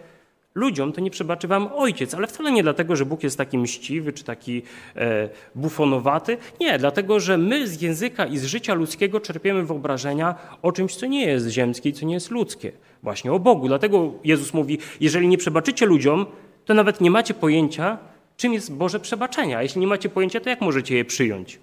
[0.55, 4.13] ludziom, to nie przebaczy wam ojciec, ale wcale nie dlatego, że Bóg jest taki mściwy
[4.13, 4.63] czy taki
[4.97, 6.37] e, bufonowaty.
[6.61, 11.07] Nie, dlatego, że my z języka i z życia ludzkiego czerpiemy wyobrażenia o czymś, co
[11.07, 12.73] nie jest ziemskie i co nie jest ludzkie.
[13.03, 13.69] Właśnie o Bogu.
[13.69, 16.27] Dlatego Jezus mówi, jeżeli nie przebaczycie ludziom,
[16.65, 17.99] to nawet nie macie pojęcia,
[18.37, 19.59] czym jest Boże przebaczenia.
[19.59, 21.59] A jeśli nie macie pojęcia, to jak możecie je przyjąć?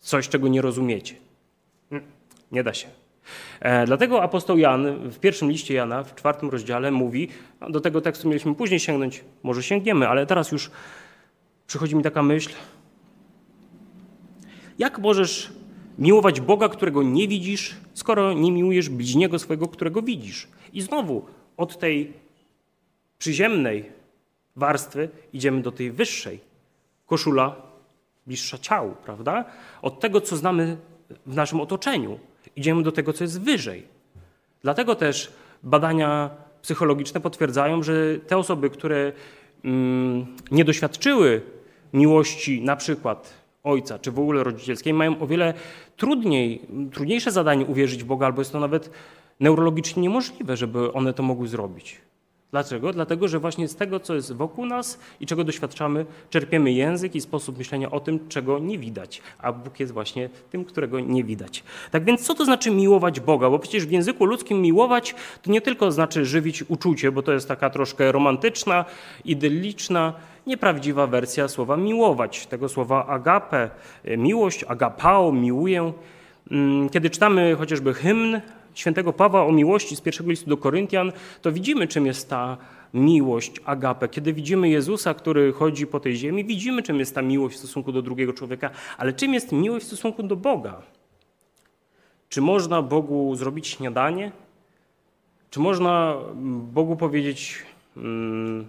[0.00, 1.14] Coś, czego nie rozumiecie.
[1.90, 2.04] Mm,
[2.52, 3.05] nie da się.
[3.60, 7.28] E, dlatego apostoł Jan w pierwszym liście Jana, w czwartym rozdziale mówi,
[7.60, 10.70] no, do tego tekstu mieliśmy później sięgnąć, może sięgniemy, ale teraz już
[11.66, 12.50] przychodzi mi taka myśl,
[14.78, 15.52] jak możesz
[15.98, 20.48] miłować Boga, którego nie widzisz, skoro nie miłujesz bliźniego swojego, którego widzisz?
[20.72, 22.12] I znowu od tej
[23.18, 23.84] przyziemnej
[24.56, 26.40] warstwy idziemy do tej wyższej.
[27.06, 27.56] Koszula
[28.26, 29.44] bliższa ciału, prawda?
[29.82, 30.76] Od tego, co znamy
[31.26, 32.18] w naszym otoczeniu,
[32.56, 33.86] idziemy do tego, co jest wyżej.
[34.62, 36.30] Dlatego też badania
[36.62, 39.12] psychologiczne potwierdzają, że te osoby, które
[39.64, 41.42] mm, nie doświadczyły
[41.92, 45.54] miłości na przykład ojca czy w ogóle rodzicielskiej, mają o wiele
[45.96, 46.60] trudniej,
[46.92, 48.90] trudniejsze zadanie uwierzyć w Boga, albo jest to nawet
[49.40, 52.00] neurologicznie niemożliwe, żeby one to mogły zrobić.
[52.50, 52.92] Dlaczego?
[52.92, 57.20] Dlatego, że właśnie z tego, co jest wokół nas i czego doświadczamy, czerpiemy język i
[57.20, 59.22] sposób myślenia o tym, czego nie widać.
[59.38, 61.64] A Bóg jest właśnie tym, którego nie widać.
[61.90, 63.50] Tak więc, co to znaczy miłować Boga?
[63.50, 67.48] Bo przecież w języku ludzkim miłować to nie tylko znaczy żywić uczucie, bo to jest
[67.48, 68.84] taka troszkę romantyczna,
[69.24, 70.12] idylliczna,
[70.46, 73.70] nieprawdziwa wersja słowa miłować, tego słowa agape,
[74.16, 75.92] miłość, agapao, miłuję.
[76.50, 78.40] Mm, kiedy czytamy chociażby hymn
[78.78, 81.12] świętego Pawła o miłości z pierwszego listu do Koryntian,
[81.42, 82.56] to widzimy, czym jest ta
[82.94, 84.08] miłość, agape.
[84.08, 87.92] Kiedy widzimy Jezusa, który chodzi po tej ziemi, widzimy, czym jest ta miłość w stosunku
[87.92, 90.82] do drugiego człowieka, ale czym jest miłość w stosunku do Boga?
[92.28, 94.32] Czy można Bogu zrobić śniadanie?
[95.50, 96.16] Czy można
[96.72, 97.62] Bogu powiedzieć
[97.96, 98.66] mm,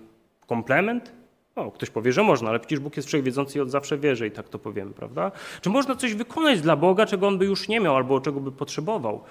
[0.48, 1.12] komplement?
[1.56, 4.32] O, ktoś powie, że można, ale przecież Bóg jest wszechwiedzący i od zawsze wierzy i
[4.32, 5.32] tak to powiemy, prawda?
[5.62, 8.52] Czy można coś wykonać dla Boga, czego On by już nie miał albo czego by
[8.52, 9.24] potrzebował?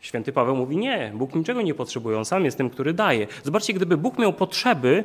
[0.00, 3.26] Święty Paweł mówi: Nie, Bóg niczego nie potrzebuje, on sam jest tym, który daje.
[3.44, 5.04] Zobaczcie, gdyby Bóg miał potrzeby,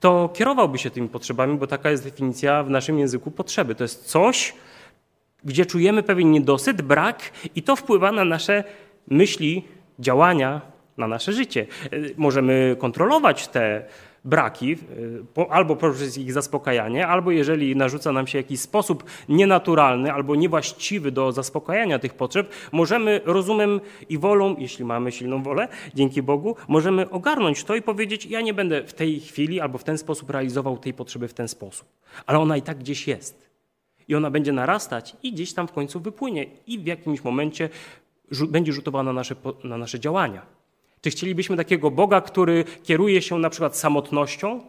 [0.00, 3.74] to kierowałby się tymi potrzebami, bo taka jest definicja w naszym języku potrzeby.
[3.74, 4.54] To jest coś,
[5.44, 8.64] gdzie czujemy pewien niedosyt, brak, i to wpływa na nasze
[9.08, 9.64] myśli,
[9.98, 10.60] działania,
[10.96, 11.66] na nasze życie.
[12.16, 13.84] Możemy kontrolować te
[14.24, 14.72] braki,
[15.38, 21.10] y, albo poprzez ich zaspokajanie, albo jeżeli narzuca nam się jakiś sposób nienaturalny albo niewłaściwy
[21.10, 27.10] do zaspokajania tych potrzeb, możemy rozumem i wolą, jeśli mamy silną wolę, dzięki Bogu, możemy
[27.10, 30.78] ogarnąć to i powiedzieć: Ja nie będę w tej chwili albo w ten sposób realizował
[30.78, 31.88] tej potrzeby w ten sposób.
[32.26, 33.54] Ale ona i tak gdzieś jest.
[34.08, 37.68] I ona będzie narastać i gdzieś tam w końcu wypłynie i w jakimś momencie
[38.48, 39.34] będzie rzutowana na nasze,
[39.64, 40.46] na nasze działania.
[41.04, 44.60] Czy chcielibyśmy takiego Boga, który kieruje się na przykład samotnością?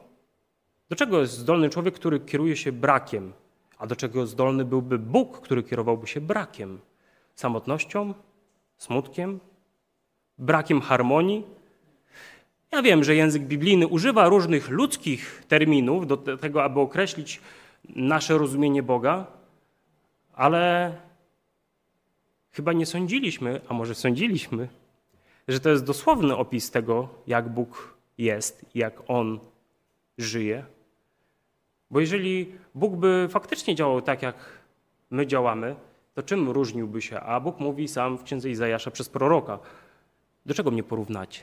[0.90, 3.34] Do czego jest zdolny człowiek, który kieruje się brakiem?
[3.78, 6.80] A do czego zdolny byłby Bóg, który kierowałby się brakiem?
[7.36, 8.14] Samotnością?
[8.78, 9.40] Smutkiem?
[10.38, 11.44] Brakiem harmonii?
[12.72, 17.42] Ja wiem, że język biblijny używa różnych ludzkich terminów do tego, aby określić
[17.90, 19.28] nasze rozumienie Boga,
[20.34, 20.96] ale
[22.52, 24.68] chyba nie sądziliśmy, a może sądziliśmy,
[25.48, 29.40] że to jest dosłowny opis tego, jak Bóg jest, jak On
[30.18, 30.66] żyje.
[31.92, 34.36] Bo jeżeli Bóg by faktycznie działał tak, jak
[35.10, 35.76] my działamy,
[36.14, 37.20] to czym różniłby się?
[37.20, 39.60] A Bóg mówi sam w księdze Izajasza przez proroka.
[40.46, 41.42] Do czego mnie porównacie?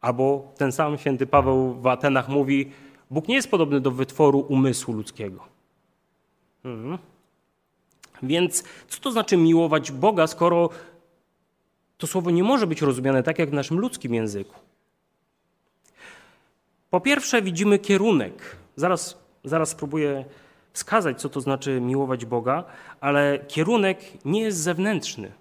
[0.00, 2.72] Albo ten sam święty Paweł w Atenach mówi:
[3.10, 5.44] Bóg nie jest podobny do wytworu umysłu ludzkiego.
[6.64, 6.98] Mhm.
[8.22, 10.70] Więc co to znaczy miłować Boga, skoro
[11.98, 14.54] to słowo nie może być rozumiane tak jak w naszym ludzkim języku?
[16.90, 18.56] Po pierwsze, widzimy kierunek.
[18.76, 20.24] Zaraz, zaraz spróbuję
[20.72, 22.64] wskazać, co to znaczy miłować Boga,
[23.00, 25.32] ale kierunek nie jest zewnętrzny.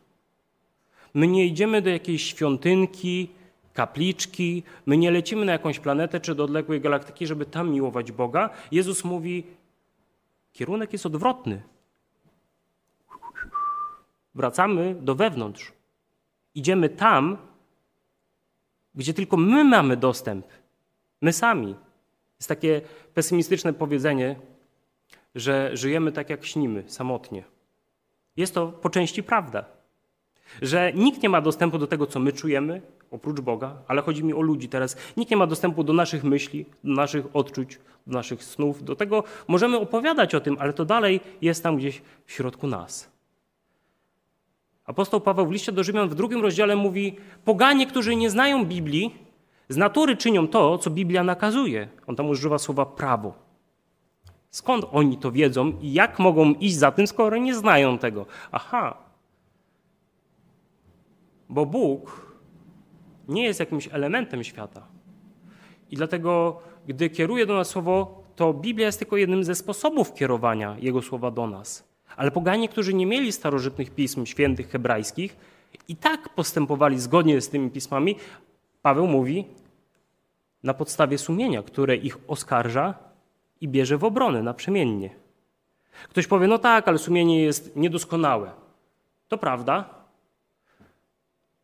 [1.14, 3.30] My nie idziemy do jakiejś świątynki,
[3.74, 8.50] kapliczki, my nie lecimy na jakąś planetę czy do odległej galaktyki, żeby tam miłować Boga.
[8.72, 9.44] Jezus mówi,
[10.54, 11.62] kierunek jest odwrotny.
[14.36, 15.72] Wracamy do wewnątrz.
[16.56, 17.38] Idziemy tam,
[18.96, 20.48] gdzie tylko my mamy dostęp.
[21.22, 21.76] My sami.
[22.40, 22.82] Jest takie
[23.14, 24.36] pesymistyczne powiedzenie,
[25.36, 27.44] że żyjemy tak, jak śnimy, samotnie.
[28.38, 29.66] Jest to po części prawda.
[30.62, 34.34] Że nikt nie ma dostępu do tego, co my czujemy, oprócz Boga, ale chodzi mi
[34.34, 34.98] o ludzi teraz.
[35.18, 38.84] Nikt nie ma dostępu do naszych myśli, do naszych odczuć, do naszych snów.
[38.84, 43.11] Do tego możemy opowiadać o tym, ale to dalej jest tam gdzieś w środku nas.
[44.86, 47.16] Apostoł Paweł w liście do Rzymian w drugim rozdziale mówi:
[47.46, 49.16] Poganie, którzy nie znają Biblii,
[49.70, 51.88] z natury czynią to, co Biblia nakazuje.
[52.08, 53.34] On tam używa słowa prawo.
[54.50, 58.26] Skąd oni to wiedzą i jak mogą iść za tym, skoro nie znają tego?
[58.52, 58.98] Aha.
[61.50, 62.32] Bo Bóg
[63.28, 64.88] nie jest jakimś elementem świata.
[65.92, 70.76] I dlatego, gdy kieruje do nas słowo, to Biblia jest tylko jednym ze sposobów kierowania
[70.80, 71.91] Jego słowa do nas.
[72.18, 75.38] Ale poganie, którzy nie mieli starożytnych pism świętych hebrajskich,
[75.88, 78.16] i tak postępowali zgodnie z tymi pismami,
[78.82, 79.46] Paweł mówi,
[80.64, 82.94] na podstawie sumienia, które ich oskarża
[83.62, 85.10] i bierze w obronę naprzemiennie.
[86.10, 88.52] Ktoś powie, no tak, ale sumienie jest niedoskonałe.
[89.28, 89.90] To prawda.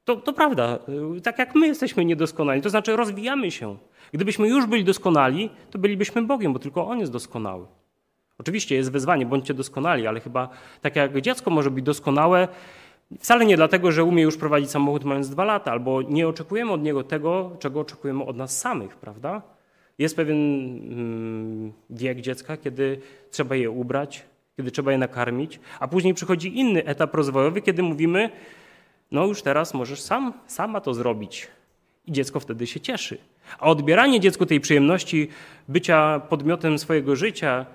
[0.06, 0.80] To, to prawda.
[1.24, 3.78] Tak jak my jesteśmy niedoskonali, to znaczy rozwijamy się.
[4.12, 7.66] Gdybyśmy już byli doskonali, to bylibyśmy Bogiem, bo tylko On jest doskonały.
[8.40, 10.50] Oczywiście jest wezwanie, bądźcie doskonali, ale chyba
[10.82, 12.48] tak jak dziecko może być doskonałe,
[13.20, 16.84] wcale nie dlatego, że umie już prowadzić samochód mając dwa lata, albo nie oczekujemy od
[16.84, 19.42] niego tego, czego oczekujemy od nas samych, prawda?
[19.98, 24.26] Jest pewien mm, wiek dziecka, kiedy trzeba je ubrać,
[24.58, 28.30] kiedy trzeba je nakarmić, a później przychodzi inny etap rozwojowy, kiedy mówimy,
[29.12, 31.48] no już teraz możesz sam, sama to zrobić.
[32.06, 33.18] I dziecko wtedy się cieszy.
[33.60, 35.28] A odbieranie dziecku tej przyjemności
[35.68, 37.66] bycia podmiotem swojego życia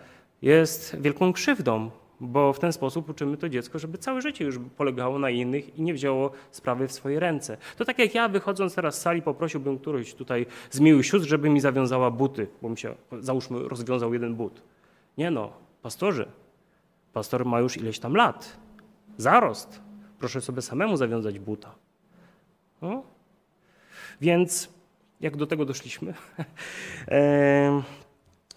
[0.43, 5.19] jest wielką krzywdą, bo w ten sposób uczymy to dziecko, żeby całe życie już polegało
[5.19, 7.57] na innych i nie wzięło sprawy w swoje ręce.
[7.77, 11.51] To tak jak ja wychodząc teraz z sali poprosiłbym którąś tutaj z miłych sióstr, żeby
[11.51, 14.63] mi zawiązała buty, bo mi się, załóżmy, rozwiązał jeden but.
[15.19, 15.53] Nie no,
[15.83, 16.29] pastorze,
[17.13, 18.57] pastor ma już ileś tam lat,
[19.17, 19.81] zarost,
[20.19, 21.75] proszę sobie samemu zawiązać buta.
[22.83, 23.03] No.
[24.21, 24.69] Więc
[25.21, 26.15] jak do tego doszliśmy?
[27.09, 27.83] e,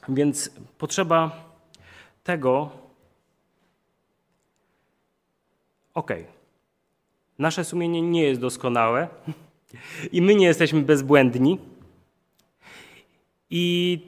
[0.10, 1.46] więc potrzeba
[2.26, 2.70] tego,
[5.94, 6.12] ok,
[7.40, 9.08] nasze sumienie nie jest doskonałe
[10.12, 11.60] i my nie jesteśmy bezbłędni
[13.50, 14.00] i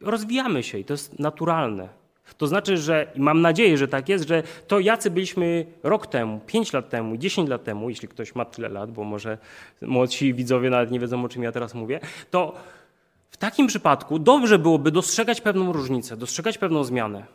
[0.00, 1.88] rozwijamy się i to jest naturalne.
[2.36, 6.72] To znaczy, że mam nadzieję, że tak jest, że to jacy byliśmy rok temu, pięć
[6.72, 9.38] lat temu, dziesięć lat temu, jeśli ktoś ma tyle lat, bo może
[9.82, 12.54] młodsi widzowie nawet nie wiedzą, o czym ja teraz mówię, to
[13.38, 17.26] w takim przypadku dobrze byłoby dostrzegać pewną różnicę, dostrzegać pewną zmianę.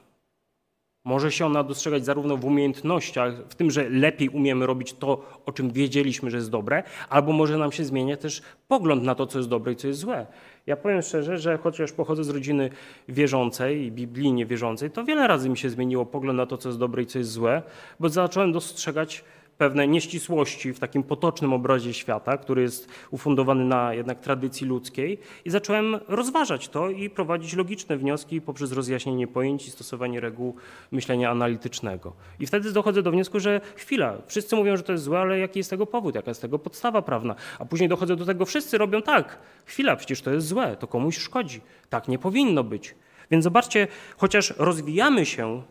[1.03, 5.51] Może się ona dostrzegać zarówno w umiejętnościach, w tym, że lepiej umiemy robić to, o
[5.51, 9.39] czym wiedzieliśmy, że jest dobre, albo może nam się zmieniać też pogląd na to, co
[9.39, 10.25] jest dobre i co jest złe.
[10.67, 12.69] Ja powiem szczerze, że chociaż pochodzę z rodziny
[13.07, 16.79] wierzącej i biblijnie wierzącej, to wiele razy mi się zmieniło pogląd na to, co jest
[16.79, 17.61] dobre i co jest złe,
[17.99, 19.23] bo zacząłem dostrzegać
[19.57, 25.49] pewne nieścisłości w takim potocznym obrazie świata, który jest ufundowany na jednak tradycji ludzkiej i
[25.49, 30.55] zacząłem rozważać to i prowadzić logiczne wnioski poprzez rozjaśnienie pojęć i stosowanie reguł
[30.91, 32.13] myślenia analitycznego.
[32.39, 35.59] I wtedy dochodzę do wniosku, że chwila, wszyscy mówią, że to jest złe, ale jaki
[35.59, 37.35] jest tego powód, jaka jest tego podstawa prawna?
[37.59, 41.17] A później dochodzę do tego, wszyscy robią tak, chwila, przecież to jest złe, to komuś
[41.17, 41.61] szkodzi.
[41.89, 42.95] Tak nie powinno być.
[43.31, 43.87] Więc zobaczcie,
[44.17, 45.63] chociaż rozwijamy się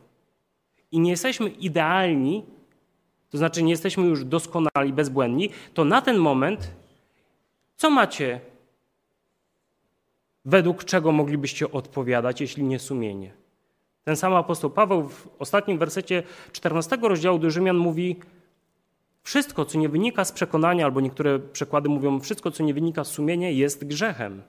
[0.93, 2.45] i nie jesteśmy idealni,
[3.33, 6.71] to znaczy nie jesteśmy już doskonali, bezbłędni, to na ten moment
[7.77, 8.41] co macie,
[10.45, 13.33] według czego moglibyście odpowiadać, jeśli nie sumienie?
[14.05, 18.17] Ten sam apostoł Paweł w ostatnim wersecie 14 rozdziału do Rzymian mówi:
[19.23, 23.11] Wszystko, co nie wynika z przekonania, albo niektóre przekłady mówią, wszystko, co nie wynika z
[23.11, 24.43] sumienia, jest grzechem.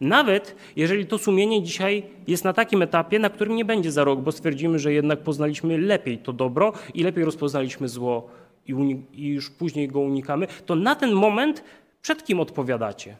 [0.00, 4.20] Nawet jeżeli to sumienie dzisiaj jest na takim etapie, na którym nie będzie za rok,
[4.20, 8.28] bo stwierdzimy, że jednak poznaliśmy lepiej to dobro i lepiej rozpoznaliśmy zło
[8.66, 11.64] i, i już później go unikamy, to na ten moment
[12.02, 13.16] przed kim odpowiadacie?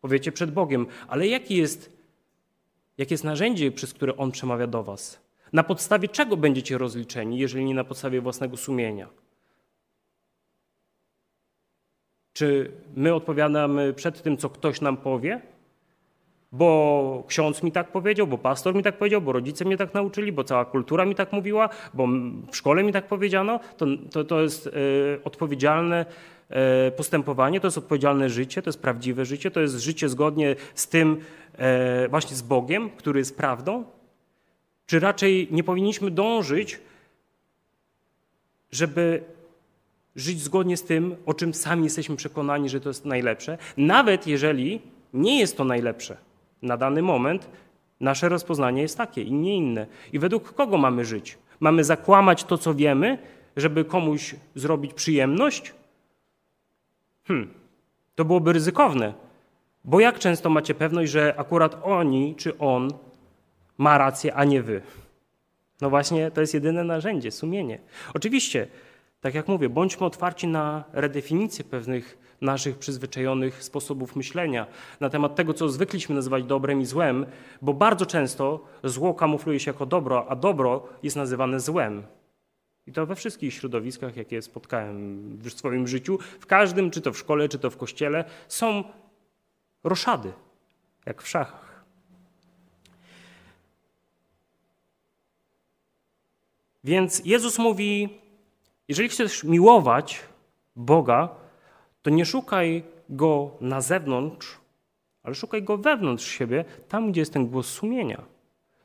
[0.00, 1.92] Powiecie przed Bogiem, ale jaki jest,
[2.98, 5.20] jakie jest narzędzie, przez które On przemawia do Was?
[5.52, 9.08] Na podstawie czego będziecie rozliczeni, jeżeli nie na podstawie własnego sumienia?
[12.32, 15.40] Czy my odpowiadamy przed tym, co ktoś nam powie?
[16.52, 20.32] Bo ksiądz mi tak powiedział, bo pastor mi tak powiedział, bo rodzice mnie tak nauczyli,
[20.32, 22.06] bo cała kultura mi tak mówiła, bo
[22.50, 24.70] w szkole mi tak powiedziano, to, to, to jest e,
[25.24, 26.06] odpowiedzialne
[26.48, 30.88] e, postępowanie, to jest odpowiedzialne życie, to jest prawdziwe życie, to jest życie zgodnie z
[30.88, 31.20] tym
[31.58, 33.84] e, właśnie z Bogiem, który jest prawdą?
[34.86, 36.80] Czy raczej nie powinniśmy dążyć,
[38.70, 39.22] żeby
[40.16, 44.80] żyć zgodnie z tym, o czym sami jesteśmy przekonani, że to jest najlepsze, nawet jeżeli
[45.14, 46.29] nie jest to najlepsze?
[46.62, 47.50] Na dany moment
[48.00, 49.86] nasze rozpoznanie jest takie i nie inne.
[50.12, 51.38] I według kogo mamy żyć?
[51.60, 53.18] Mamy zakłamać to, co wiemy,
[53.56, 55.74] żeby komuś zrobić przyjemność?
[57.24, 57.54] Hmm,
[58.14, 59.14] to byłoby ryzykowne,
[59.84, 62.90] bo jak często macie pewność, że akurat oni czy on
[63.78, 64.82] ma rację, a nie wy?
[65.80, 67.78] No właśnie, to jest jedyne narzędzie, sumienie.
[68.14, 68.66] Oczywiście,
[69.20, 74.66] tak jak mówię, bądźmy otwarci na redefinicję pewnych naszych przyzwyczajonych sposobów myślenia
[75.00, 77.26] na temat tego, co zwykliśmy nazywać dobrem i złem,
[77.62, 82.02] bo bardzo często zło kamufluje się jako dobro, a dobro jest nazywane złem.
[82.86, 87.18] I to we wszystkich środowiskach, jakie spotkałem w swoim życiu, w każdym, czy to w
[87.18, 88.84] szkole, czy to w kościele, są
[89.84, 90.32] roszady,
[91.06, 91.84] jak w szachach.
[96.84, 98.08] Więc Jezus mówi:
[98.88, 100.20] Jeżeli chcesz miłować
[100.76, 101.39] Boga,
[102.02, 104.58] to nie szukaj go na zewnątrz,
[105.22, 108.22] ale szukaj go wewnątrz siebie, tam gdzie jest ten głos sumienia,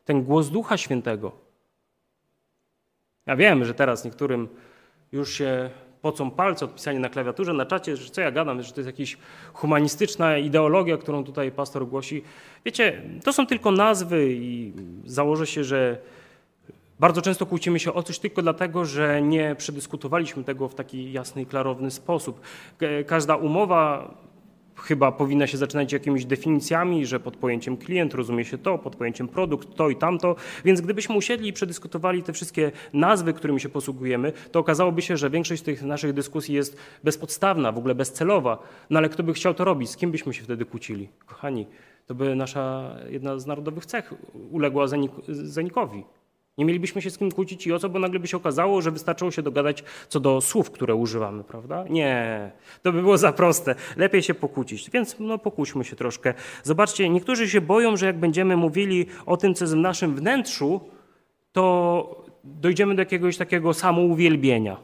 [0.06, 1.32] ten głos Ducha Świętego.
[3.26, 4.48] Ja wiem, że teraz niektórym
[5.12, 5.70] już się
[6.02, 9.00] pocą palce od pisania na klawiaturze, na czacie, że co ja gadam, że to jest
[9.00, 9.18] jakaś
[9.54, 12.24] humanistyczna ideologia, którą tutaj pastor głosi.
[12.66, 14.74] Wiecie, to są tylko nazwy i
[15.06, 15.98] założę się, że
[17.00, 21.42] bardzo często kłócimy się o coś tylko dlatego, że nie przedyskutowaliśmy tego w taki jasny
[21.42, 22.42] i klarowny sposób.
[23.08, 24.14] Każda umowa
[24.78, 29.28] chyba powinna się zaczynać jakimiś definicjami, że pod pojęciem klient rozumie się to, pod pojęciem
[29.28, 30.36] produkt to i tamto.
[30.66, 35.30] Więc gdybyśmy usiedli i przedyskutowali te wszystkie nazwy, którymi się posługujemy, to okazałoby się, że
[35.30, 38.58] większość tych naszych dyskusji jest bezpodstawna, w ogóle bezcelowa.
[38.90, 39.90] No ale kto by chciał to robić?
[39.90, 41.10] Z kim byśmy się wtedy kłócili?
[41.26, 41.68] Kochani,
[42.06, 44.14] to by nasza jedna z narodowych cech
[44.52, 44.86] uległa
[45.30, 46.04] zanikowi.
[46.58, 48.92] Nie mielibyśmy się z kim kłócić i o co, bo nagle by się okazało, że
[48.92, 51.86] wystarczyło się dogadać co do słów, które używamy, prawda?
[51.90, 52.52] Nie,
[52.82, 53.76] to by było za proste.
[53.98, 54.90] Lepiej się pokłócić.
[54.90, 56.34] Więc no, pokłóćmy się troszkę.
[56.64, 60.82] Zobaczcie, niektórzy się boją, że jak będziemy mówili o tym, co jest w naszym wnętrzu,
[61.52, 64.78] to dojdziemy do jakiegoś takiego samouwielbienia.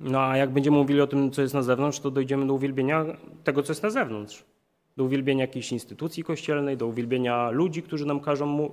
[0.00, 3.04] No a jak będziemy mówili o tym, co jest na zewnątrz, to dojdziemy do uwielbienia
[3.44, 4.44] tego, co jest na zewnątrz
[5.00, 8.70] do uwielbienia jakiejś instytucji kościelnej, do uwielbienia ludzi, którzy nam każą,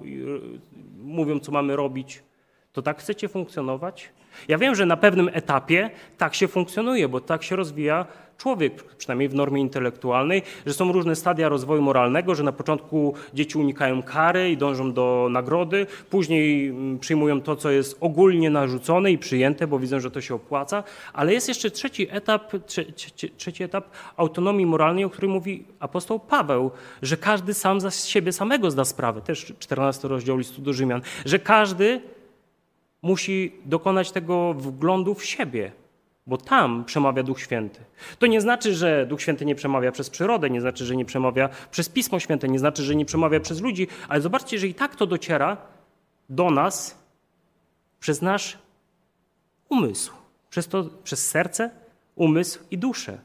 [0.98, 2.24] mówią, co mamy robić.
[2.72, 4.10] To tak chcecie funkcjonować?
[4.48, 8.06] Ja wiem, że na pewnym etapie tak się funkcjonuje, bo tak się rozwija
[8.38, 13.58] człowiek, przynajmniej w normie intelektualnej, że są różne stadia rozwoju moralnego, że na początku dzieci
[13.58, 19.18] unikają kary i dążą do nagrody, później mm, przyjmują to, co jest ogólnie narzucone i
[19.18, 20.84] przyjęte, bo widzą, że to się opłaca,
[21.14, 26.72] ale jest jeszcze trzeci etap, trzeci, trzeci etap autonomii moralnej, o którym mówi apostoł Paweł,
[27.02, 31.40] że każdy sam za siebie samego zda sprawę, też 14 rozdział listu do Rzymian, że
[31.40, 32.02] każdy
[33.02, 35.72] musi dokonać tego wglądu w siebie,
[36.28, 37.80] bo tam przemawia Duch Święty.
[38.20, 41.50] To nie znaczy, że Duch Święty nie przemawia przez przyrodę, nie znaczy, że nie przemawia
[41.72, 44.96] przez Pismo Święte, nie znaczy, że nie przemawia przez ludzi, ale zobaczcie, że i tak
[44.96, 45.58] to dociera
[46.30, 47.04] do nas
[48.00, 48.58] przez nasz
[49.70, 50.14] umysł,
[50.50, 51.70] przez, to, przez serce,
[52.16, 53.20] umysł i duszę.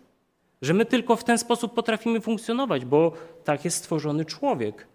[0.62, 3.12] Że my tylko w ten sposób potrafimy funkcjonować, bo
[3.44, 4.86] tak jest stworzony człowiek.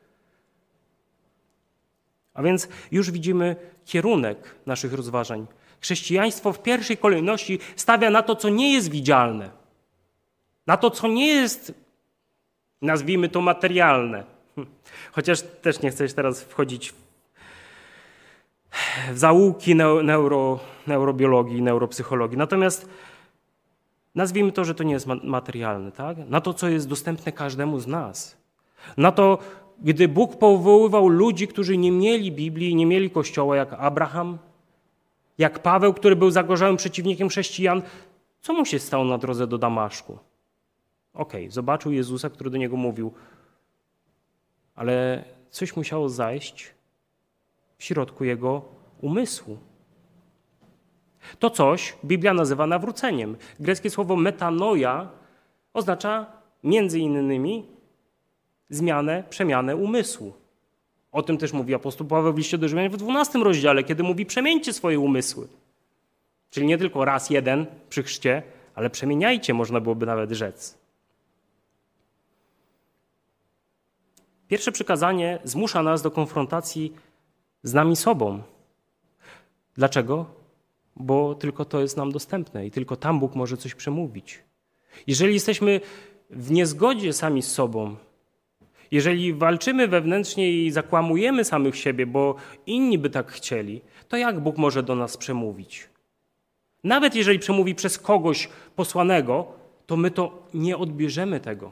[2.34, 3.55] A więc już widzimy
[3.86, 5.47] kierunek naszych rozważań.
[5.82, 9.50] Chrześcijaństwo w pierwszej kolejności stawia na to, co nie jest widzialne,
[10.68, 11.74] na to, co nie jest,
[12.82, 14.24] nazwijmy to, materialne.
[15.12, 16.94] Chociaż też nie chcę teraz wchodzić
[19.12, 22.38] w zaułki neuro, neurobiologii, neuropsychologii.
[22.38, 22.90] Natomiast
[24.16, 26.18] nazwijmy to, że to nie jest materialne, tak?
[26.18, 28.38] Na to, co jest dostępne każdemu z nas.
[28.98, 29.38] Na to,
[29.80, 34.38] gdy Bóg powoływał ludzi, którzy nie mieli Biblii, nie mieli Kościoła, jak Abraham,
[35.38, 37.82] jak Paweł, który był zagorzałym przeciwnikiem chrześcijan,
[38.42, 40.20] co mu się stało na drodze do Damaszku?
[41.14, 43.14] Okej, okay, zobaczył Jezusa, który do niego mówił,
[44.76, 46.74] ale coś musiało zajść
[47.78, 48.62] w środku jego
[49.02, 49.58] umysłu.
[51.40, 53.38] To coś Biblia nazywa nawróceniem.
[53.60, 55.10] Greckie słowo metanoia
[55.74, 56.26] oznacza
[56.64, 57.66] między innymi
[58.70, 60.34] zmianę, przemianę umysłu.
[61.12, 64.26] O tym też mówi apostoł Paweł w liście do Rzymian w 12 rozdziale, kiedy mówi
[64.26, 65.47] przemieńcie swoje umysły.
[66.49, 68.43] Czyli nie tylko raz jeden przy chrzcie,
[68.76, 70.78] ale przemieniajcie, można byłoby nawet rzec.
[74.47, 76.93] Pierwsze przykazanie zmusza nas do konfrontacji
[77.64, 78.41] z nami sobą.
[79.76, 80.26] Dlaczego?
[80.95, 84.43] Bo tylko to jest nam dostępne i tylko tam Bóg może coś przemówić.
[85.08, 85.82] Jeżeli jesteśmy
[86.30, 87.95] w niezgodzie sami z sobą,
[88.92, 92.36] jeżeli walczymy wewnętrznie i zakłamujemy samych siebie, bo
[92.66, 95.90] inni by tak chcieli, to jak Bóg może do nas przemówić?
[96.84, 99.48] Nawet jeżeli przemówi przez kogoś posłanego,
[99.86, 101.72] to my to nie odbierzemy tego.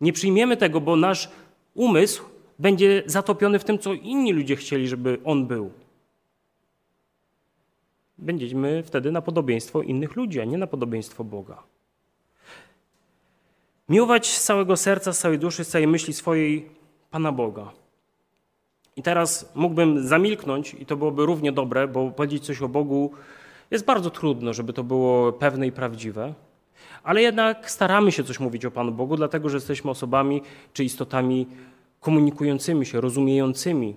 [0.00, 1.30] Nie przyjmiemy tego, bo nasz
[1.74, 2.24] umysł
[2.58, 5.70] będzie zatopiony w tym, co inni ludzie chcieli, żeby on był.
[8.18, 11.62] Będziemy wtedy na podobieństwo innych ludzi, a nie na podobieństwo Boga.
[13.88, 16.68] Miłować z całego serca, z całej duszy, z całej myśli swojej
[17.10, 17.72] Pana Boga.
[18.96, 23.12] I teraz mógłbym zamilknąć i to byłoby równie dobre, bo powiedzieć coś o Bogu
[23.70, 26.34] jest bardzo trudno, żeby to było pewne i prawdziwe.
[27.02, 31.46] Ale jednak staramy się coś mówić o Panu Bogu, dlatego że jesteśmy osobami czy istotami
[32.00, 33.96] komunikującymi się, rozumiejącymi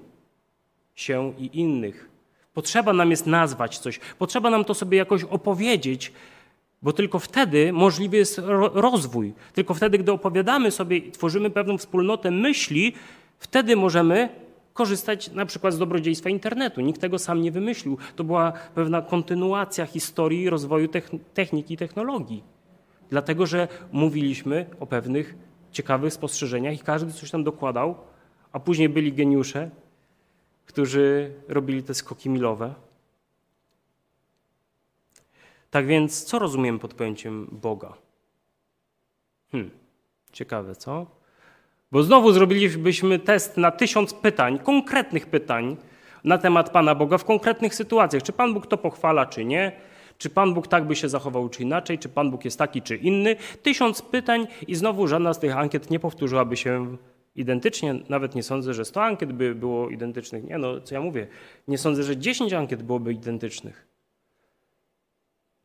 [0.95, 2.09] się i innych.
[2.53, 6.11] Potrzeba nam jest nazwać coś, potrzeba nam to sobie jakoś opowiedzieć,
[6.85, 8.41] bo tylko wtedy możliwy jest
[8.73, 9.33] rozwój.
[9.53, 12.93] Tylko wtedy, gdy opowiadamy sobie, tworzymy pewną wspólnotę myśli,
[13.39, 14.29] wtedy możemy
[14.73, 16.81] korzystać na przykład z dobrodziejstwa internetu.
[16.81, 17.97] Nikt tego sam nie wymyślił.
[18.15, 20.89] To była pewna kontynuacja historii rozwoju
[21.33, 22.43] techniki i technologii.
[23.09, 25.35] Dlatego, że mówiliśmy o pewnych
[25.71, 27.95] ciekawych spostrzeżeniach i każdy coś tam dokładał,
[28.51, 29.69] a później byli geniusze,
[30.65, 32.84] którzy robili te skoki milowe.
[35.75, 37.93] Tak więc, co rozumiemy pod pojęciem Boga?
[39.51, 39.71] Hmm,
[40.31, 41.05] ciekawe, co?
[41.91, 45.77] Bo znowu zrobilibyśmy test na tysiąc pytań, konkretnych pytań
[46.23, 48.23] na temat Pana Boga w konkretnych sytuacjach.
[48.23, 49.71] Czy Pan Bóg to pochwala, czy nie?
[50.17, 51.99] Czy Pan Bóg tak by się zachował, czy inaczej?
[51.99, 53.35] Czy Pan Bóg jest taki, czy inny?
[53.63, 56.97] Tysiąc pytań i znowu żadna z tych ankiet nie powtórzyłaby się
[57.35, 57.95] identycznie.
[58.09, 60.43] Nawet nie sądzę, że 100 ankiet by było identycznych.
[60.43, 61.27] Nie, no co ja mówię.
[61.67, 63.94] Nie sądzę, że 10 ankiet byłoby identycznych.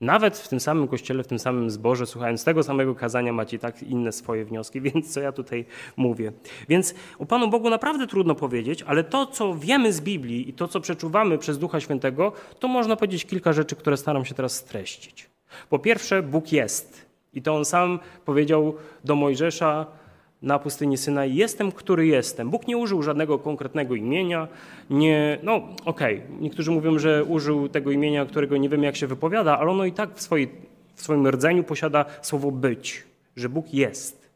[0.00, 3.82] Nawet w tym samym kościele, w tym samym zborze, słuchając tego samego kazania, macie tak
[3.82, 5.64] inne swoje wnioski, więc co ja tutaj
[5.96, 6.32] mówię.
[6.68, 10.68] Więc o Panu Bogu naprawdę trudno powiedzieć, ale to, co wiemy z Biblii i to,
[10.68, 15.30] co przeczuwamy przez Ducha Świętego, to można powiedzieć kilka rzeczy, które staram się teraz streścić.
[15.68, 17.10] Po pierwsze, Bóg jest.
[17.32, 18.74] I to on sam powiedział
[19.04, 19.86] do Mojżesza,
[20.42, 22.50] na pustyni Synaj, jestem, który jestem.
[22.50, 24.48] Bóg nie użył żadnego konkretnego imienia,
[24.90, 26.40] nie, no okej, okay.
[26.40, 29.92] niektórzy mówią, że użył tego imienia, którego nie wiem jak się wypowiada, ale ono i
[29.92, 30.48] tak w, swojej,
[30.94, 33.04] w swoim rdzeniu posiada słowo być,
[33.36, 34.30] że Bóg jest.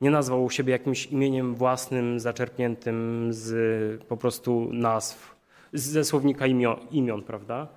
[0.00, 5.34] Nie nazwał siebie jakimś imieniem własnym, zaczerpniętym z po prostu nazw,
[5.72, 7.68] ze słownika imion, imion prawda?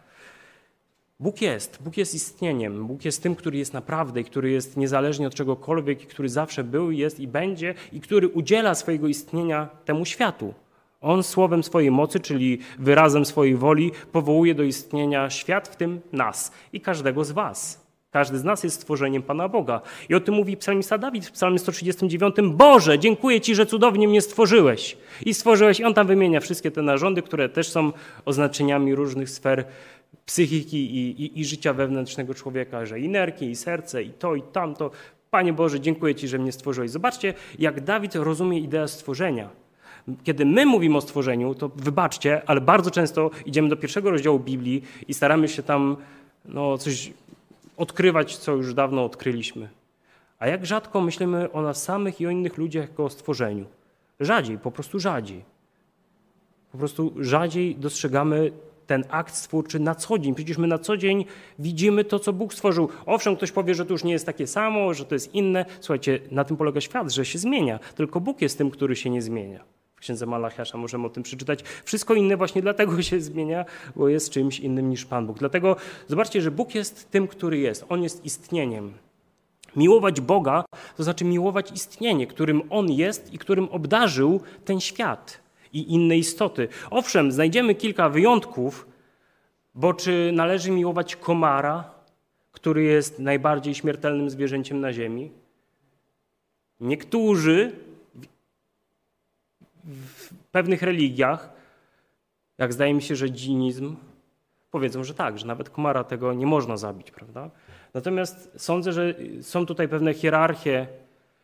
[1.19, 5.27] Bóg jest, Bóg jest istnieniem, Bóg jest tym, który jest naprawdę i który jest niezależnie
[5.27, 10.05] od czegokolwiek, i który zawsze był, jest i będzie, i który udziela swojego istnienia temu
[10.05, 10.53] światu.
[11.01, 16.51] On słowem swojej mocy, czyli wyrazem swojej woli, powołuje do istnienia świat, w tym nas
[16.73, 17.87] i każdego z Was.
[18.11, 19.81] Każdy z nas jest stworzeniem Pana Boga.
[20.09, 22.35] I o tym mówi psalmista Dawid w psalmie 139.
[22.43, 24.97] Boże, dziękuję Ci, że cudownie mnie stworzyłeś.
[25.25, 27.91] I stworzyłeś, i on tam wymienia wszystkie te narządy, które też są
[28.25, 29.65] oznaczeniami różnych sfer
[30.25, 34.41] psychiki i, i, i życia wewnętrznego człowieka, że i nerki, i serce, i to, i
[34.41, 34.91] tamto.
[35.31, 36.91] Panie Boże, dziękuję Ci, że mnie stworzyłeś.
[36.91, 39.49] Zobaczcie, jak Dawid rozumie ideę stworzenia.
[40.23, 44.83] Kiedy my mówimy o stworzeniu, to wybaczcie, ale bardzo często idziemy do pierwszego rozdziału Biblii
[45.07, 45.97] i staramy się tam
[46.45, 47.13] no, coś
[47.77, 49.69] odkrywać, co już dawno odkryliśmy.
[50.39, 53.65] A jak rzadko myślimy o nas samych i o innych ludziach jako o stworzeniu?
[54.19, 55.43] Rzadziej, po prostu rzadziej.
[56.71, 58.51] Po prostu rzadziej dostrzegamy
[58.87, 60.35] ten akt stwórczy na co dzień.
[60.35, 61.25] Przecież my na co dzień
[61.59, 62.89] widzimy to, co Bóg stworzył.
[63.05, 65.65] Owszem, ktoś powie, że to już nie jest takie samo, że to jest inne.
[65.79, 67.79] Słuchajcie, na tym polega świat, że się zmienia.
[67.95, 69.63] Tylko Bóg jest tym, który się nie zmienia.
[69.95, 71.63] W księdze Malachiasza możemy o tym przeczytać.
[71.83, 73.65] Wszystko inne właśnie dlatego się zmienia,
[73.95, 75.39] bo jest czymś innym niż Pan Bóg.
[75.39, 75.75] Dlatego
[76.07, 77.85] zobaczcie, że Bóg jest tym, który jest.
[77.89, 78.93] On jest istnieniem.
[79.75, 80.65] Miłować Boga
[80.97, 86.67] to znaczy miłować istnienie, którym On jest i którym obdarzył ten świat i inne istoty.
[86.89, 88.87] Owszem, znajdziemy kilka wyjątków,
[89.75, 91.91] bo czy należy miłować komara,
[92.51, 95.31] który jest najbardziej śmiertelnym zwierzęciem na Ziemi?
[96.79, 97.71] Niektórzy
[99.83, 101.53] w pewnych religiach,
[102.57, 103.95] jak zdaje mi się, że dżinizm,
[104.71, 107.49] powiedzą, że tak, że nawet komara tego nie można zabić, prawda?
[107.93, 110.87] Natomiast sądzę, że są tutaj pewne hierarchie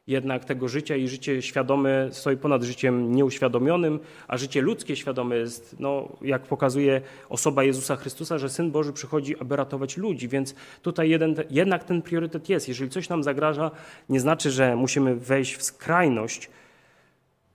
[0.08, 5.76] jednak tego życia i życie świadome stoi ponad życiem nieuświadomionym, a życie ludzkie świadome jest,
[5.80, 11.10] no, jak pokazuje osoba Jezusa Chrystusa, że Syn Boży przychodzi, aby ratować ludzi, więc tutaj
[11.10, 12.68] jeden, jednak ten priorytet jest.
[12.68, 13.72] Jeżeli coś nam zagraża,
[14.10, 16.50] nie znaczy, że musimy wejść w skrajność.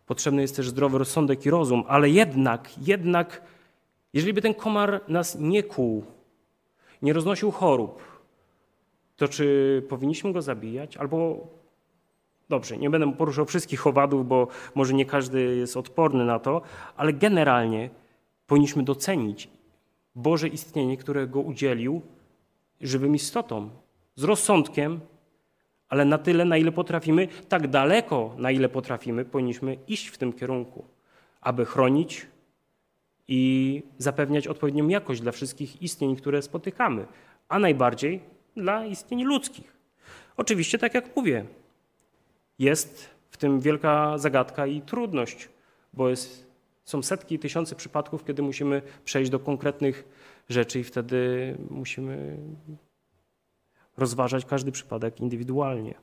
[0.07, 3.42] Potrzebny jest też zdrowy rozsądek i rozum, ale jednak, jednak,
[4.12, 6.05] jeżeli by ten komar nas nie kłuł,
[7.03, 8.03] nie roznosił chorób,
[9.16, 10.96] to czy powinniśmy go zabijać?
[10.96, 11.46] Albo
[12.49, 16.62] Dobrze, nie będę poruszał wszystkich owadów, bo może nie każdy jest odporny na to,
[16.96, 17.90] ale generalnie
[18.46, 19.49] powinniśmy docenić
[20.14, 22.03] Boże istnienie, którego udzielił
[22.80, 23.70] żywym istotom,
[24.14, 25.01] z rozsądkiem,
[25.88, 30.32] ale na tyle, na ile potrafimy, tak daleko, na ile potrafimy, powinniśmy iść w tym
[30.32, 30.84] kierunku,
[31.40, 32.26] aby chronić
[33.28, 37.07] i zapewniać odpowiednią jakość dla wszystkich istnień, które spotykamy,
[37.49, 38.20] a najbardziej
[38.57, 39.76] dla istnień ludzkich.
[40.36, 41.44] Oczywiście, tak jak mówię,
[42.59, 45.48] jest w tym wielka zagadka i trudność,
[45.92, 46.46] bo jest,
[46.84, 50.04] są setki i tysiące przypadków, kiedy musimy przejść do konkretnych
[50.48, 52.36] rzeczy i wtedy musimy
[53.96, 55.94] rozważać każdy przypadek indywidualnie.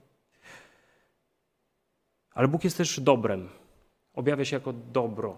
[2.34, 3.50] Ale Bóg jest też dobrem.
[4.14, 5.38] Objawia się jako dobro.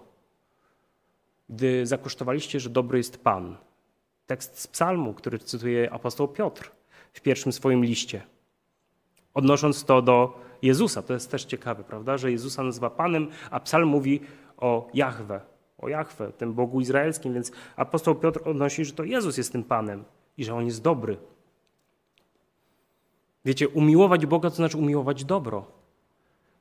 [1.48, 3.56] Gdy zakosztowaliście, że dobry jest Pan.
[4.26, 6.70] Tekst z psalmu, który cytuje apostoł Piotr
[7.12, 8.22] w pierwszym swoim liście.
[9.34, 11.02] Odnosząc to do Jezusa.
[11.02, 14.20] To jest też ciekawe, prawda, że Jezusa nazywa Panem, a psalm mówi
[14.56, 15.40] o Jahwe,
[15.78, 20.04] o Jahwe, tym Bogu izraelskim, więc apostoł Piotr odnosi, że to Jezus jest tym Panem
[20.38, 21.16] i że On jest dobry.
[23.44, 25.78] Wiecie, umiłować Boga to znaczy umiłować dobro.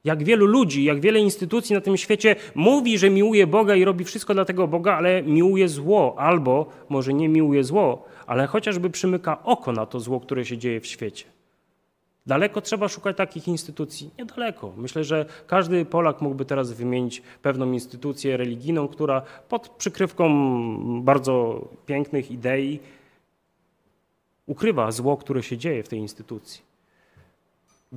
[0.03, 4.05] Jak wielu ludzi, jak wiele instytucji na tym świecie mówi, że miłuje Boga i robi
[4.05, 9.43] wszystko dla tego Boga, ale miłuje zło, albo może nie miłuje zło, ale chociażby przymyka
[9.43, 11.25] oko na to zło, które się dzieje w świecie.
[12.27, 14.09] Daleko trzeba szukać takich instytucji?
[14.17, 14.73] Niedaleko.
[14.77, 20.29] Myślę, że każdy Polak mógłby teraz wymienić pewną instytucję religijną, która pod przykrywką
[21.01, 22.79] bardzo pięknych idei
[24.45, 26.61] ukrywa zło, które się dzieje w tej instytucji.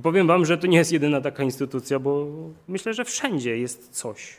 [0.03, 2.27] Powiem Wam, że to nie jest jedyna taka instytucja, bo
[2.67, 4.37] myślę, że wszędzie jest coś.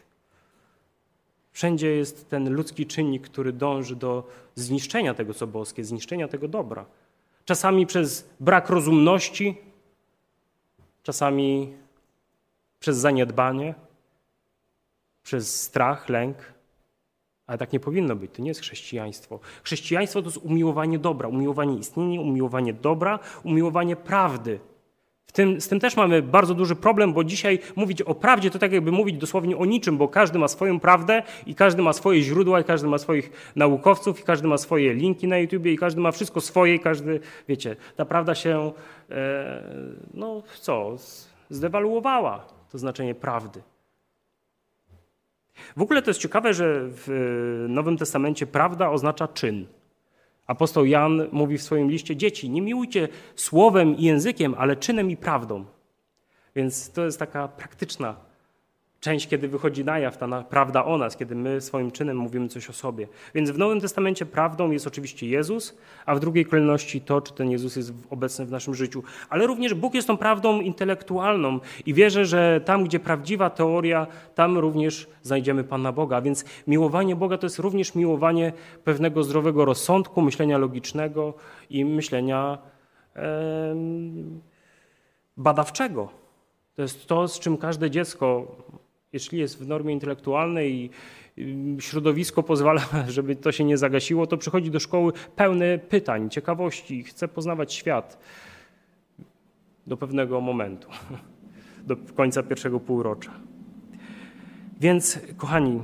[1.53, 6.84] Wszędzie jest ten ludzki czynnik, który dąży do zniszczenia tego, co boskie, zniszczenia tego dobra.
[7.45, 9.71] Czasami przez brak rozumności,
[11.03, 11.76] czasami
[12.80, 13.74] przez zaniedbanie,
[15.22, 16.36] przez strach, lęk.
[17.46, 18.30] Ale tak nie powinno być.
[18.34, 19.40] To nie jest chrześcijaństwo.
[19.64, 24.61] Chrześcijaństwo to jest umiłowanie dobra, umiłowanie istnienia, umiłowanie dobra, umiłowanie prawdy.
[25.32, 28.72] Tym, z tym też mamy bardzo duży problem, bo dzisiaj mówić o prawdzie to tak
[28.72, 32.60] jakby mówić dosłownie o niczym, bo każdy ma swoją prawdę i każdy ma swoje źródła,
[32.60, 36.12] i każdy ma swoich naukowców, i każdy ma swoje linki na YouTubie, i każdy ma
[36.12, 38.72] wszystko swoje, i każdy, wiecie, ta prawda się,
[39.10, 39.62] e,
[40.14, 40.96] no co,
[41.50, 43.62] zdewaluowała, to znaczenie prawdy.
[45.76, 49.66] W ogóle to jest ciekawe, że w Nowym Testamencie prawda oznacza czyn.
[50.47, 55.16] Apostoł Jan mówi w swoim liście: Dzieci, nie miłujcie słowem i językiem, ale czynem i
[55.16, 55.64] prawdą.
[56.57, 58.16] Więc to jest taka praktyczna
[59.03, 62.70] część, kiedy wychodzi na jaw ta prawda o nas, kiedy my swoim czynem mówimy coś
[62.70, 63.09] o sobie.
[63.34, 67.50] Więc w Nowym Testamencie prawdą jest oczywiście Jezus, a w drugiej kolejności to, czy ten
[67.50, 69.03] Jezus jest obecny w naszym życiu.
[69.28, 74.59] Ale również Bóg jest tą prawdą intelektualną i wierzę, że tam, gdzie prawdziwa teoria, tam
[74.59, 76.20] również znajdziemy Pana Boga.
[76.20, 78.53] Więc miłowanie Boga to jest również miłowanie
[78.84, 81.34] pewnego zdrowego rozsądku, myślenia logicznego
[81.70, 82.59] i myślenia
[85.36, 86.09] badawczego.
[86.74, 88.46] To jest to, z czym każde dziecko
[89.12, 90.90] jeśli jest w normie intelektualnej
[91.36, 97.02] i środowisko pozwala, żeby to się nie zagasiło, to przychodzi do szkoły pełne pytań, ciekawości,
[97.02, 98.18] chce poznawać świat
[99.86, 100.88] do pewnego momentu,
[101.88, 103.32] do końca pierwszego półrocza.
[104.80, 105.82] Więc, kochani,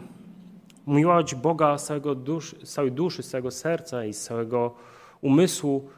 [0.86, 4.74] miłować Boga z, całego dusz, z całej duszy, z całego serca i z całego
[5.20, 5.88] umysłu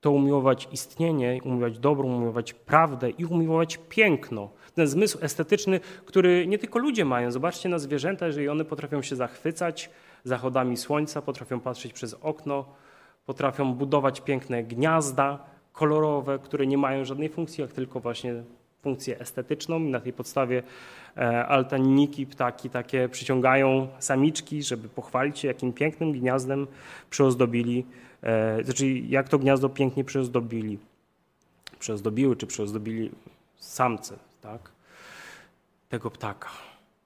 [0.00, 4.50] to umiłować istnienie, umiłować dobro, umiłować prawdę i umiłować piękno
[4.80, 7.30] ten zmysł estetyczny, który nie tylko ludzie mają.
[7.32, 9.90] Zobaczcie na zwierzęta, jeżeli one potrafią się zachwycać
[10.24, 12.64] zachodami słońca, potrafią patrzeć przez okno,
[13.26, 15.38] potrafią budować piękne gniazda
[15.72, 18.42] kolorowe, które nie mają żadnej funkcji, jak tylko właśnie
[18.82, 19.78] funkcję estetyczną.
[19.78, 20.62] Na tej podstawie
[21.16, 26.66] e, altaniniki, ptaki takie przyciągają samiczki, żeby pochwalić się, jakim pięknym gniazdem
[27.10, 27.86] przyozdobili,
[28.22, 30.78] e, znaczy jak to gniazdo pięknie przyozdobili.
[31.78, 33.10] Przyozdobiły czy przyozdobili
[33.56, 34.70] samce tak,
[35.88, 36.48] tego ptaka.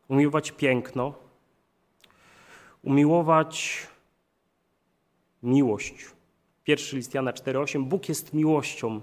[0.08, 1.14] Umiłować piękno,
[2.82, 3.86] umiłować
[5.42, 5.94] miłość.
[6.64, 7.84] Pierwszy list Jana 4,8.
[7.84, 9.00] Bóg jest miłością.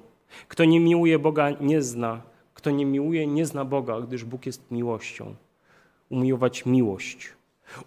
[0.48, 2.22] Kto nie miłuje Boga, nie zna.
[2.54, 5.36] Kto nie miłuje, nie zna Boga, gdyż Bóg jest miłością.
[6.10, 7.30] Umiłować miłość.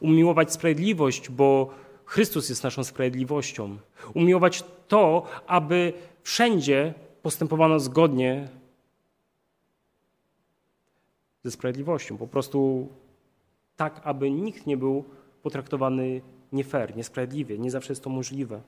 [0.00, 1.70] Umiłować sprawiedliwość, bo
[2.04, 3.76] Chrystus jest naszą sprawiedliwością.
[4.14, 5.92] Umiłować to, aby
[6.22, 8.48] wszędzie postępowano zgodnie
[11.44, 12.16] ze sprawiedliwością.
[12.16, 12.88] Po prostu
[13.76, 15.04] tak, aby nikt nie był
[15.42, 16.20] potraktowany
[16.52, 17.58] nie fair, niesprawiedliwie.
[17.58, 18.60] Nie zawsze jest to możliwe.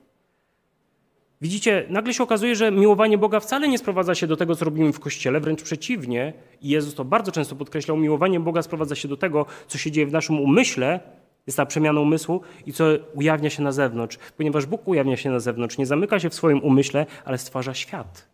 [1.41, 4.93] Widzicie, nagle się okazuje, że miłowanie Boga wcale nie sprowadza się do tego, co robimy
[4.93, 6.33] w Kościele, wręcz przeciwnie.
[6.61, 10.07] I Jezus to bardzo często podkreślał, miłowanie Boga sprowadza się do tego, co się dzieje
[10.07, 10.99] w naszym umyśle,
[11.47, 14.17] jest ta przemiana umysłu i co ujawnia się na zewnątrz.
[14.37, 18.27] Ponieważ Bóg ujawnia się na zewnątrz, nie zamyka się w swoim umyśle, ale stwarza świat.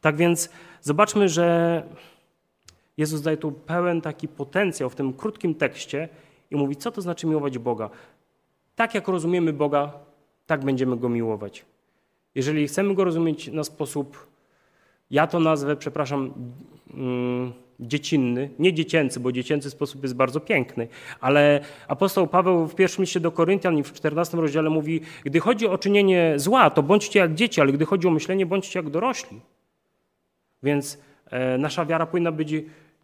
[0.00, 0.50] Tak więc
[0.80, 1.82] zobaczmy, że
[2.96, 6.08] Jezus daje tu pełen taki potencjał w tym krótkim tekście
[6.50, 7.90] i mówi, co to znaczy miłować Boga.
[8.76, 9.92] Tak jak rozumiemy Boga,
[10.46, 11.64] tak będziemy Go miłować.
[12.34, 14.26] Jeżeli chcemy Go rozumieć na sposób,
[15.10, 16.32] ja to nazwę, przepraszam,
[16.94, 20.88] mm, dziecinny, nie dziecięcy, bo dziecięcy sposób jest bardzo piękny,
[21.20, 25.66] ale apostoł Paweł w pierwszym liście do Koryntian i w 14 rozdziale mówi, gdy chodzi
[25.66, 29.40] o czynienie zła, to bądźcie jak dzieci, ale gdy chodzi o myślenie, bądźcie jak dorośli.
[30.62, 30.98] Więc
[31.30, 32.54] e, nasza wiara powinna być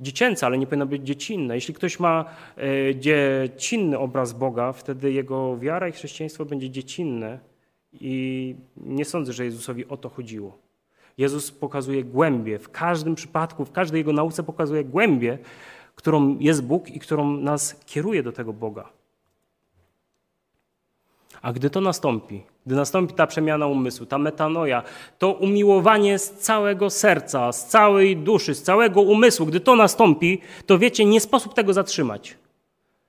[0.00, 1.54] dziecięca, ale nie powinna być dziecinna.
[1.54, 2.24] Jeśli ktoś ma
[2.56, 7.38] e, dziecinny obraz Boga, wtedy jego wiara i chrześcijaństwo będzie dziecinne
[7.92, 10.58] i nie sądzę, że Jezusowi o to chodziło.
[11.18, 15.38] Jezus pokazuje głębie, w każdym przypadku, w każdej jego nauce pokazuje głębie,
[15.94, 18.88] którą jest Bóg i którą nas kieruje do tego Boga.
[21.42, 24.82] A gdy to nastąpi, gdy nastąpi ta przemiana umysłu, ta metanoja,
[25.18, 30.78] to umiłowanie z całego serca, z całej duszy, z całego umysłu, gdy to nastąpi, to
[30.78, 32.36] wiecie, nie sposób tego zatrzymać.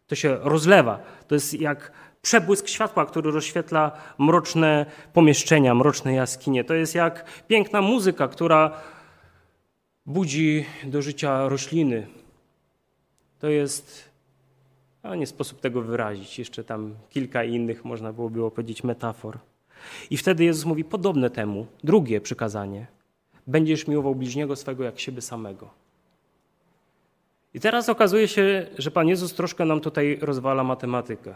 [0.08, 1.00] To się rozlewa.
[1.28, 1.92] To jest jak
[2.22, 6.64] przebłysk światła, który rozświetla mroczne pomieszczenia, mroczne jaskinie.
[6.64, 8.72] To jest jak piękna muzyka, która
[10.06, 12.08] budzi do życia rośliny.
[13.40, 14.11] To jest
[15.04, 16.40] a nie sposób tego wyrazić.
[16.40, 19.40] Jeszcze tam kilka innych można byłoby opowiedzieć metafor.
[20.10, 22.88] I wtedy Jezus mówi podobne temu, drugie przykazanie.
[23.48, 25.70] Będziesz miłował bliźniego swego jak siebie samego.
[27.54, 31.36] I teraz okazuje się, że Pan Jezus troszkę nam tutaj rozwala matematykę.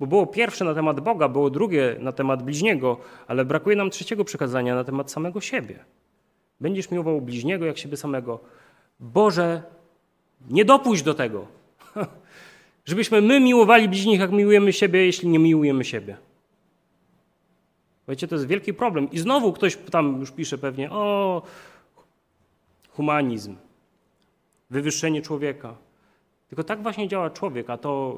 [0.00, 4.24] Bo było pierwsze na temat Boga, było drugie na temat bliźniego, ale brakuje nam trzeciego
[4.24, 5.78] przykazania na temat samego siebie.
[6.60, 8.40] Będziesz miłował bliźniego jak siebie samego.
[9.00, 9.62] Boże,
[10.50, 11.46] nie dopuść do tego.
[12.84, 16.16] Żebyśmy my miłowali bliźnich, jak miłujemy siebie, jeśli nie miłujemy siebie.
[18.08, 19.10] Wiecie, to jest wielki problem.
[19.10, 21.42] I znowu ktoś tam już pisze pewnie, o,
[22.90, 23.56] humanizm,
[24.70, 25.74] wywyższenie człowieka.
[26.48, 28.16] Tylko tak właśnie działa człowiek, a to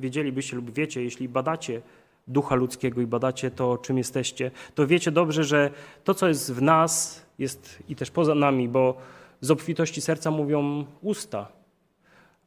[0.00, 1.82] wiedzielibyście lub wiecie, jeśli badacie
[2.28, 5.70] ducha ludzkiego i badacie to, czym jesteście, to wiecie dobrze, że
[6.04, 8.96] to, co jest w nas, jest i też poza nami, bo
[9.40, 11.59] z obfitości serca mówią usta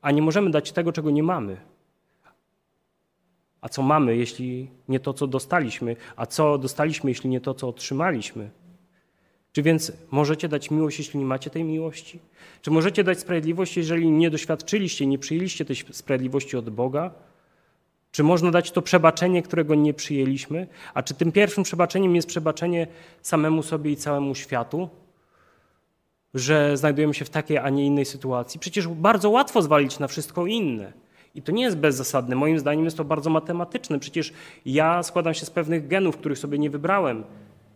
[0.04, 1.58] a nie możemy dać tego, czego nie mamy.
[3.62, 5.96] A co mamy, jeśli nie to, co dostaliśmy?
[6.16, 8.50] A co dostaliśmy, jeśli nie to, co otrzymaliśmy?
[9.52, 12.20] Czy więc możecie dać miłość, jeśli nie macie tej miłości?
[12.62, 17.12] Czy możecie dać sprawiedliwość, jeżeli nie doświadczyliście, nie przyjęliście tej sprawiedliwości od Boga?
[18.12, 20.68] Czy można dać to przebaczenie, którego nie przyjęliśmy?
[20.94, 22.88] A czy tym pierwszym przebaczeniem jest przebaczenie
[23.22, 24.90] samemu sobie i całemu światu?
[26.34, 28.60] Że znajdujemy się w takiej, a nie innej sytuacji.
[28.60, 30.94] Przecież bardzo łatwo zwalić na wszystko inne.
[31.36, 32.36] I to nie jest bezzasadne.
[32.36, 34.00] Moim zdaniem jest to bardzo matematyczne.
[34.00, 34.34] Przecież
[34.66, 37.24] ja składam się z pewnych genów, których sobie nie wybrałem.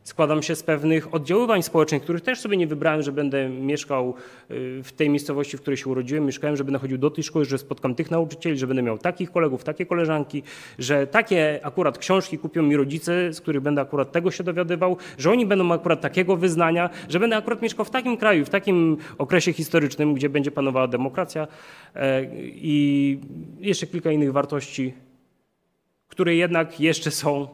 [0.07, 4.13] Składam się z pewnych oddziaływań społecznych, których też sobie nie wybrałem, że będę mieszkał
[4.51, 7.45] y, w tej miejscowości, w której się urodziłem, mieszkałem, że będę chodził do tej szkoły,
[7.45, 10.43] że spotkam tych nauczycieli, że będę miał takich kolegów, takie koleżanki,
[10.79, 15.31] że takie akurat książki kupią mi rodzice, z których będę akurat tego się dowiadywał, że
[15.31, 19.53] oni będą akurat takiego wyznania, że będę akurat mieszkał w takim kraju, w takim okresie
[19.53, 21.47] historycznym, gdzie będzie panowała demokracja.
[21.95, 23.19] E, i
[23.59, 24.93] jeszcze kilka innych wartości,
[26.07, 27.47] które jednak jeszcze są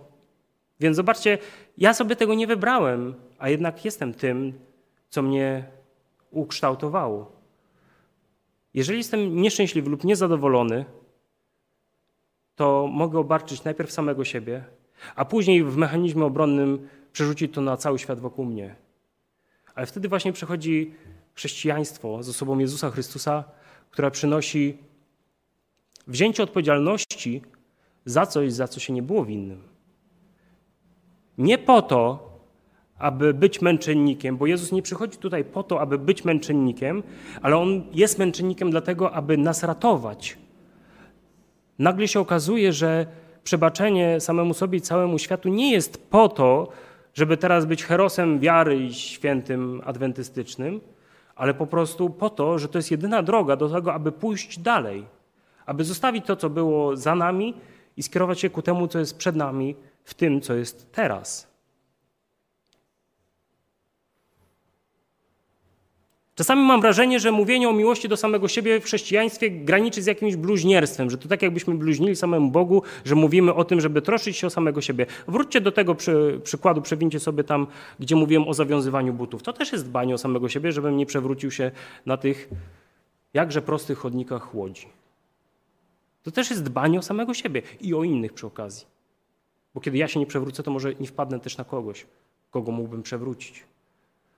[0.83, 1.37] więc zobaczcie,
[1.77, 4.53] ja sobie tego nie wybrałem, a jednak jestem tym,
[5.09, 5.65] co mnie
[6.31, 7.31] ukształtowało.
[8.73, 10.85] Jeżeli jestem nieszczęśliwy lub niezadowolony,
[12.55, 14.63] to mogę obarczyć najpierw samego siebie,
[15.15, 18.75] a później w mechanizmie obronnym przerzucić to na cały świat wokół mnie.
[19.75, 20.93] Ale wtedy właśnie przychodzi
[21.33, 23.43] chrześcijaństwo z osobą Jezusa Chrystusa,
[23.91, 24.77] która przynosi
[26.07, 27.41] wzięcie odpowiedzialności
[28.05, 29.72] za coś, za co się nie było winnym.
[31.37, 32.33] Nie po to,
[32.97, 37.03] aby być męczennikiem, bo Jezus nie przychodzi tutaj po to, aby być męczennikiem,
[37.41, 40.37] ale On jest męczennikiem dlatego, aby nas ratować.
[41.79, 43.05] Nagle się okazuje, że
[43.43, 46.67] przebaczenie samemu sobie i całemu światu nie jest po to,
[47.13, 50.81] żeby teraz być herosem wiary i świętym adwentystycznym,
[51.35, 55.05] ale po prostu po to, że to jest jedyna droga do tego, aby pójść dalej,
[55.65, 57.53] aby zostawić to, co było za nami
[57.97, 61.53] i skierować się ku temu, co jest przed nami, w tym, co jest teraz.
[66.35, 70.35] Czasami mam wrażenie, że mówienie o miłości do samego siebie w chrześcijaństwie graniczy z jakimś
[70.35, 74.47] bluźnierstwem, że to tak jakbyśmy bluźnili samemu Bogu, że mówimy o tym, żeby troszczyć się
[74.47, 75.05] o samego siebie.
[75.27, 77.67] Wróćcie do tego przy, przykładu, przewincie sobie tam,
[77.99, 79.43] gdzie mówiłem o zawiązywaniu butów.
[79.43, 81.71] To też jest dbanie o samego siebie, żebym nie przewrócił się
[82.05, 82.49] na tych
[83.33, 84.87] jakże prostych chodnikach łodzi.
[86.23, 88.92] To też jest dbanie o samego siebie i o innych przy okazji.
[89.73, 92.05] Bo kiedy ja się nie przewrócę, to może nie wpadnę też na kogoś,
[92.51, 93.63] kogo mógłbym przewrócić.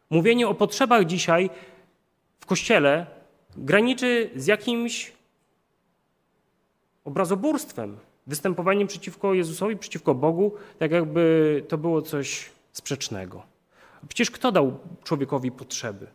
[0.10, 1.50] Mówienie o potrzebach dzisiaj
[2.40, 3.06] w kościele
[3.58, 5.12] graniczy z jakimś
[7.06, 13.44] obrazoburstwem, występowaniem przeciwko Jezusowi, przeciwko Bogu, tak jakby to było coś sprzecznego.
[14.08, 16.08] Przecież kto dał człowiekowi potrzeby?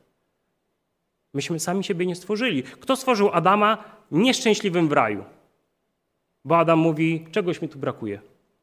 [1.34, 2.62] Myśmy sami siebie nie stworzyli.
[2.62, 5.24] Kto stworzył Adama nieszczęśliwym w raju?
[6.44, 8.20] Bo Adam mówi, czegoś mi tu brakuje.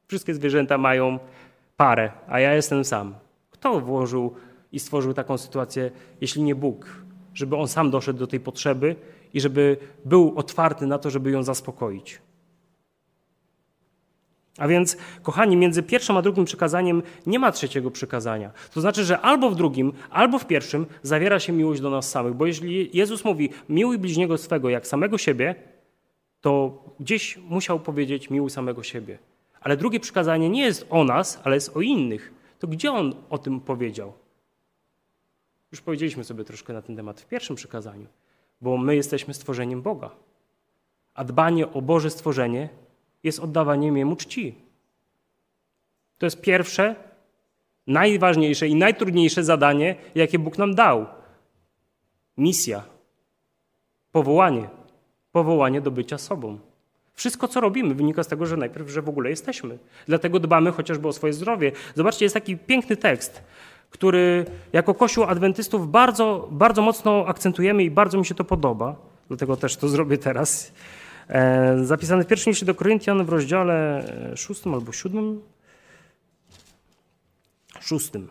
[0.08, 1.20] Wszystkie zwierzęta mają
[1.78, 3.16] parę, a ja jestem sam.
[3.52, 4.36] Kto włożył
[4.72, 5.92] i stworzył taką sytuację,
[6.22, 6.86] jeśli nie Bóg?
[7.34, 8.96] Żeby on sam doszedł do tej potrzeby
[9.34, 12.22] i żeby był otwarty na to, żeby ją zaspokoić.
[14.58, 18.52] A więc, kochani, między pierwszym a drugim przykazaniem nie ma trzeciego przykazania.
[18.74, 22.34] To znaczy, że albo w drugim, albo w pierwszym zawiera się miłość do nas samych.
[22.34, 25.56] Bo jeśli Jezus mówi, miłuj bliźniego swego jak samego siebie,
[26.42, 29.18] to gdzieś musiał powiedzieć, miłuj samego siebie.
[29.68, 32.34] Ale drugie przykazanie nie jest o nas, ale jest o innych.
[32.60, 34.14] To gdzie on o tym powiedział?
[35.72, 38.08] Już powiedzieliśmy sobie troszkę na ten temat w pierwszym przykazaniu,
[38.62, 40.12] bo my jesteśmy stworzeniem Boga.
[41.14, 42.70] A dbanie o Boże stworzenie
[43.24, 44.56] jest oddawaniem Jemu czci.
[46.18, 46.96] To jest pierwsze,
[47.88, 51.06] najważniejsze i najtrudniejsze zadanie, jakie Bóg nam dał.
[52.38, 52.84] Misja,
[54.12, 54.70] powołanie,
[55.32, 56.60] powołanie do bycia sobą.
[57.18, 59.78] Wszystko, co robimy, wynika z tego, że najpierw, że w ogóle jesteśmy.
[60.08, 61.72] Dlatego dbamy chociażby o swoje zdrowie.
[61.96, 63.44] Zobaczcie, jest taki piękny tekst,
[63.90, 68.96] który jako Kościół Adwentystów bardzo, bardzo mocno akcentujemy i bardzo mi się to podoba.
[69.28, 70.72] Dlatego też to zrobię teraz.
[71.30, 75.42] E, zapisany w pierwszym liście do Koryntian w rozdziale e, szóstym albo siódmym.
[77.80, 78.30] Szóstym,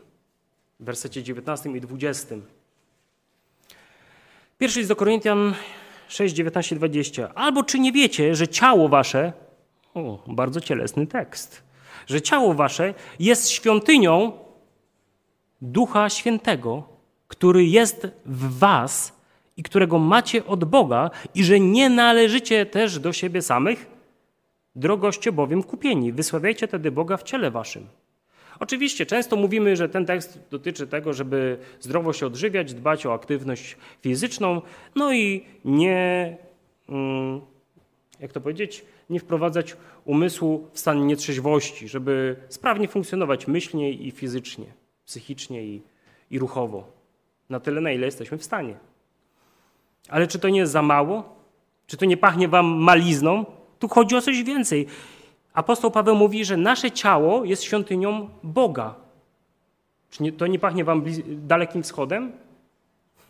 [0.81, 2.35] w wersecie 19 i 20.
[4.59, 5.55] Pierwszy list do Koryntian
[6.09, 7.35] 6, 19, 20.
[7.35, 9.33] Albo czy nie wiecie, że ciało wasze,
[9.95, 11.63] o, bardzo cielesny tekst,
[12.07, 14.33] że ciało wasze jest świątynią
[15.63, 16.89] Ducha Świętego,
[17.29, 19.13] który jest w was
[19.57, 23.87] i którego macie od Boga i że nie należycie też do siebie samych?
[24.75, 26.13] Drogoście bowiem kupieni.
[26.13, 27.87] Wysławiajcie tedy Boga w ciele waszym.
[28.61, 33.77] Oczywiście często mówimy, że ten tekst dotyczy tego, żeby zdrowo się odżywiać, dbać o aktywność
[34.03, 34.63] fizyczną,
[34.95, 36.37] no i nie,
[36.89, 37.41] mm,
[38.21, 44.67] jak to powiedzieć, nie wprowadzać umysłu w stan nietrzeźwości, żeby sprawnie funkcjonować myślnie i fizycznie,
[45.07, 45.83] psychicznie i,
[46.31, 46.93] i ruchowo.
[47.51, 48.77] Na tyle, na ile jesteśmy w stanie.
[50.09, 51.37] Ale czy to nie jest za mało?
[51.87, 53.45] Czy to nie pachnie wam malizną?
[53.79, 54.87] Tu chodzi o coś więcej.
[55.57, 58.95] Apostoł Paweł mówi, że nasze ciało jest świątynią Boga.
[60.11, 62.33] Czy nie, to nie pachnie wam dalekim wschodem?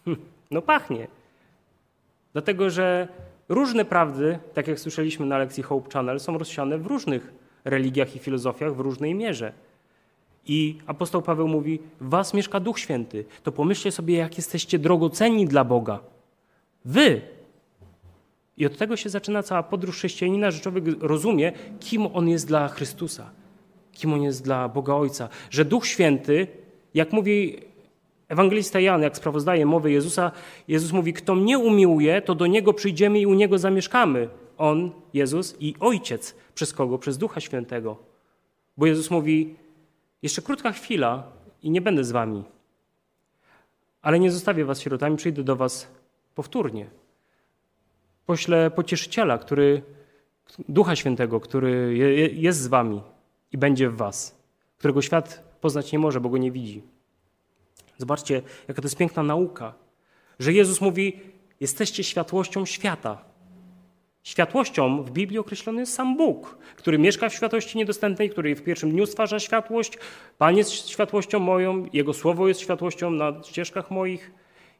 [0.50, 1.08] No pachnie.
[2.32, 3.08] Dlatego, że
[3.48, 7.32] różne prawdy, tak jak słyszeliśmy na lekcji Hope Channel, są rozsiane w różnych
[7.64, 9.52] religiach i filozofiach w różnej mierze.
[10.46, 13.24] I apostoł Paweł mówi: was mieszka Duch Święty.
[13.42, 16.00] To pomyślcie sobie, jak jesteście drogocenni dla Boga.
[16.84, 17.35] Wy.
[18.56, 22.68] I od tego się zaczyna cała podróż chrześcijanina, że człowiek rozumie, kim on jest dla
[22.68, 23.30] Chrystusa,
[23.92, 25.28] kim on jest dla Boga Ojca.
[25.50, 26.46] Że Duch Święty,
[26.94, 27.56] jak mówi
[28.28, 30.32] ewangelista Jan, jak sprawozdaje mowy Jezusa,
[30.68, 34.28] Jezus mówi, kto mnie umiłuje, to do Niego przyjdziemy i u Niego zamieszkamy.
[34.58, 36.34] On, Jezus i Ojciec.
[36.54, 36.98] Przez kogo?
[36.98, 37.96] Przez Ducha Świętego.
[38.76, 39.54] Bo Jezus mówi,
[40.22, 41.32] jeszcze krótka chwila
[41.62, 42.44] i nie będę z wami.
[44.02, 45.88] Ale nie zostawię was sierotami, przyjdę do was
[46.34, 46.86] powtórnie.
[48.26, 49.82] Poślę pocieszyciela, który,
[50.68, 51.96] Ducha Świętego, który
[52.32, 53.00] jest z wami
[53.52, 54.38] i będzie w was,
[54.78, 56.82] którego świat poznać nie może, bo go nie widzi.
[57.98, 59.74] Zobaczcie, jaka to jest piękna nauka,
[60.38, 61.20] że Jezus mówi:
[61.60, 63.24] Jesteście światłością świata.
[64.22, 68.90] Światłością w Biblii określony jest sam Bóg, który mieszka w światłości niedostępnej, który w pierwszym
[68.90, 69.98] dniu stwarza światłość.
[70.38, 74.30] Pan jest światłością moją, Jego słowo jest światłością na ścieżkach moich.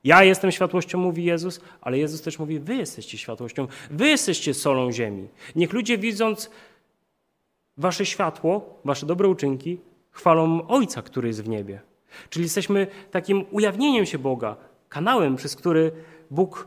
[0.07, 4.93] Ja jestem światłością, mówi Jezus, ale Jezus też mówi: Wy jesteście światłością, wy jesteście solą
[4.93, 5.29] ziemi.
[5.57, 6.51] Niech ludzie widząc
[7.77, 9.81] wasze światło, wasze dobre uczynki,
[10.11, 11.81] chwalą Ojca, który jest w niebie.
[12.31, 14.57] Czyli jesteśmy takim ujawnieniem się Boga,
[14.89, 15.93] kanałem, przez który
[16.31, 16.67] Bóg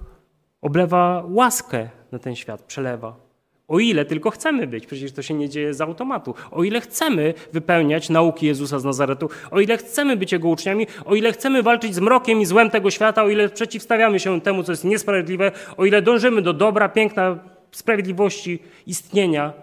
[0.61, 3.28] oblewa łaskę na ten świat, przelewa.
[3.70, 6.36] O ile tylko chcemy być, przecież to się nie dzieje z automatu.
[6.51, 11.15] O ile chcemy wypełniać nauki Jezusa z Nazaretu, o ile chcemy być Jego uczniami, o
[11.15, 14.72] ile chcemy walczyć z mrokiem i złem tego świata, o ile przeciwstawiamy się temu, co
[14.72, 17.39] jest niesprawiedliwe, o ile dążymy do dobra, piękna,
[17.72, 19.53] sprawiedliwości, istnienia,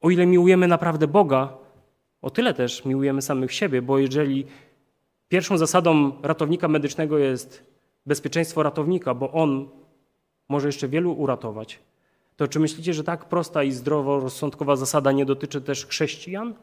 [0.00, 1.52] o ile miłujemy naprawdę Boga,
[2.22, 4.46] o tyle też miłujemy samych siebie, bo jeżeli
[5.28, 7.66] pierwszą zasadą ratownika medycznego jest
[8.06, 9.68] bezpieczeństwo ratownika, bo on
[10.48, 11.78] może jeszcze wielu uratować,
[12.38, 16.54] to czy myślicie, że tak prosta i zdroworozsądkowa zasada nie dotyczy też chrześcijan?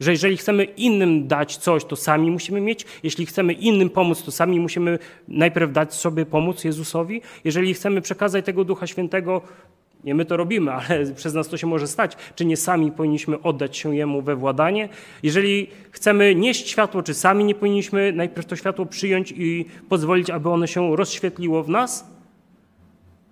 [0.00, 2.86] Że jeżeli chcemy innym dać coś, to sami musimy mieć.
[3.02, 4.98] Jeśli chcemy innym pomóc, to sami musimy
[5.28, 7.22] najpierw dać sobie pomóc Jezusowi.
[7.44, 9.42] Jeżeli chcemy przekazać tego Ducha Świętego,
[10.04, 12.16] nie my to robimy, ale przez nas to się może stać.
[12.34, 14.88] Czy nie sami powinniśmy oddać się Jemu we władanie?
[15.22, 20.48] Jeżeli chcemy nieść światło, czy sami nie powinniśmy najpierw to światło przyjąć i pozwolić, aby
[20.50, 22.15] ono się rozświetliło w nas?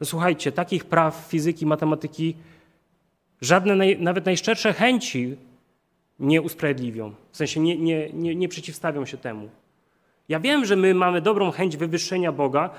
[0.05, 2.37] Słuchajcie, takich praw fizyki, matematyki
[3.41, 5.37] żadne, naj, nawet najszczersze chęci
[6.19, 7.15] nie usprawiedliwią.
[7.31, 9.49] W sensie nie, nie, nie, nie przeciwstawią się temu.
[10.29, 12.71] Ja wiem, że my mamy dobrą chęć wywyższenia Boga,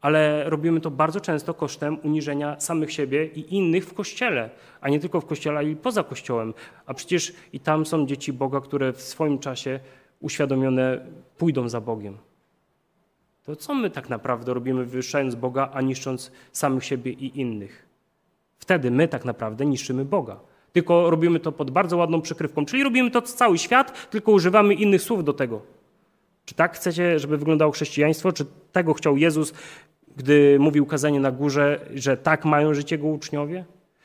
[0.00, 4.50] ale robimy to bardzo często kosztem uniżenia samych siebie i innych w kościele,
[4.80, 6.54] a nie tylko w kościele, ale i poza kościołem.
[6.86, 9.80] A przecież i tam są dzieci Boga, które w swoim czasie
[10.20, 11.06] uświadomione
[11.38, 12.16] pójdą za Bogiem.
[13.50, 17.86] To co my tak naprawdę robimy, wywyższając Boga, a niszcząc samych siebie i innych?
[18.58, 20.40] Wtedy my tak naprawdę niszczymy Boga.
[20.72, 22.66] Tylko robimy to pod bardzo ładną przykrywką.
[22.66, 25.62] Czyli robimy to cały świat, tylko używamy innych słów do tego.
[26.44, 28.32] Czy tak chcecie, żeby wyglądało chrześcijaństwo?
[28.32, 29.54] Czy tego chciał Jezus,
[30.16, 33.64] gdy mówił kazanie na górze, że tak mają żyć jego uczniowie?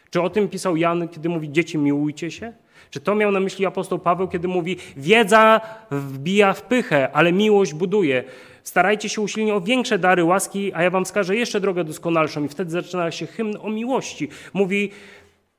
[0.10, 2.54] Czy o tym pisał Jan, kiedy mówi dzieci miłujcie się?
[2.90, 7.74] Czy to miał na myśli apostoł Paweł, kiedy mówi wiedza wbija w pychę, ale miłość
[7.74, 8.24] buduje?
[8.66, 12.44] Starajcie się usilnie o większe dary łaski, a ja wam wskażę jeszcze drogę doskonalszą.
[12.44, 14.30] I wtedy zaczyna się hymn o miłości.
[14.54, 14.92] Mówi,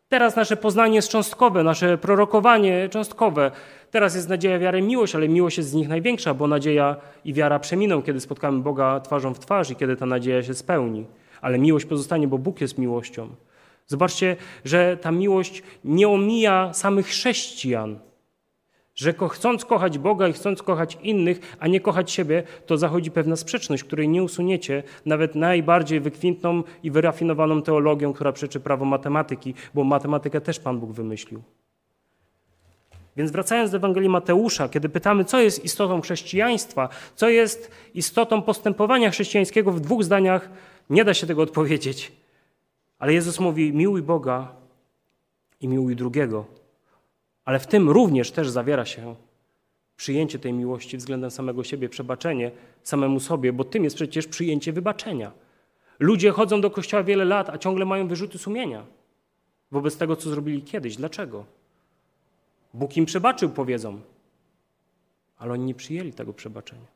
[0.09, 3.51] teraz nasze poznanie jest cząstkowe, nasze prorokowanie cząstkowe.
[3.91, 7.33] Teraz jest nadzieja, wiara i miłość, ale miłość jest z nich największa, bo nadzieja i
[7.33, 11.07] wiara przeminą, kiedy spotkamy Boga twarzą w twarz i kiedy ta nadzieja się spełni.
[11.41, 13.29] Ale miłość pozostanie, bo Bóg jest miłością.
[13.87, 17.99] Zobaczcie, że ta miłość nie omija samych chrześcijan.
[18.97, 23.37] Że chcąc kochać Boga i chcąc kochać innych, a nie kochać siebie, to zachodzi pewna
[23.37, 29.85] sprzeczność, której nie usuniecie nawet najbardziej wykwintną i wyrafinowaną teologią, która przeczy prawo matematyki, bo
[29.85, 31.43] matematykę też Pan Bóg wymyślił.
[33.17, 39.11] Więc wracając do Ewangelii Mateusza, kiedy pytamy, co jest istotą chrześcijaństwa, co jest istotą postępowania
[39.11, 40.51] chrześcijańskiego, w dwóch zdaniach
[40.91, 42.13] nie da się tego odpowiedzieć.
[42.99, 44.49] Ale Jezus mówi: miłuj Boga
[45.61, 46.45] i miłuj drugiego.
[47.47, 49.15] Ale w tym również też zawiera się
[49.97, 52.51] przyjęcie tej miłości względem samego siebie, przebaczenie
[52.83, 55.33] samemu sobie, bo tym jest przecież przyjęcie wybaczenia.
[55.99, 58.87] Ludzie chodzą do kościoła wiele lat, a ciągle mają wyrzuty sumienia
[59.71, 60.97] wobec tego, co zrobili kiedyś.
[60.97, 61.45] Dlaczego?
[62.75, 64.01] Bóg im przebaczył, powiedzą,
[65.39, 66.87] ale oni nie przyjęli tego przebaczenia.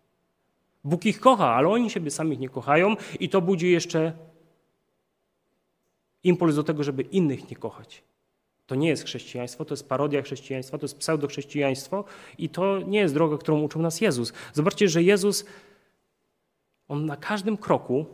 [0.84, 4.12] Bóg ich kocha, ale oni siebie samych nie kochają i to budzi jeszcze
[6.24, 8.02] impuls do tego, żeby innych nie kochać.
[8.70, 12.04] To nie jest chrześcijaństwo, to jest parodia chrześcijaństwa, to jest pseudochrześcijaństwo
[12.38, 14.32] i to nie jest droga, którą uczył nas Jezus.
[14.52, 15.44] Zobaczcie, że Jezus,
[16.88, 18.06] on na każdym kroku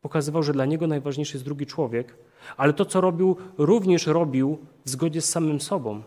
[0.00, 2.16] pokazywał, że dla niego najważniejszy jest drugi człowiek,
[2.56, 6.02] ale to, co robił, również robił w zgodzie z samym sobą.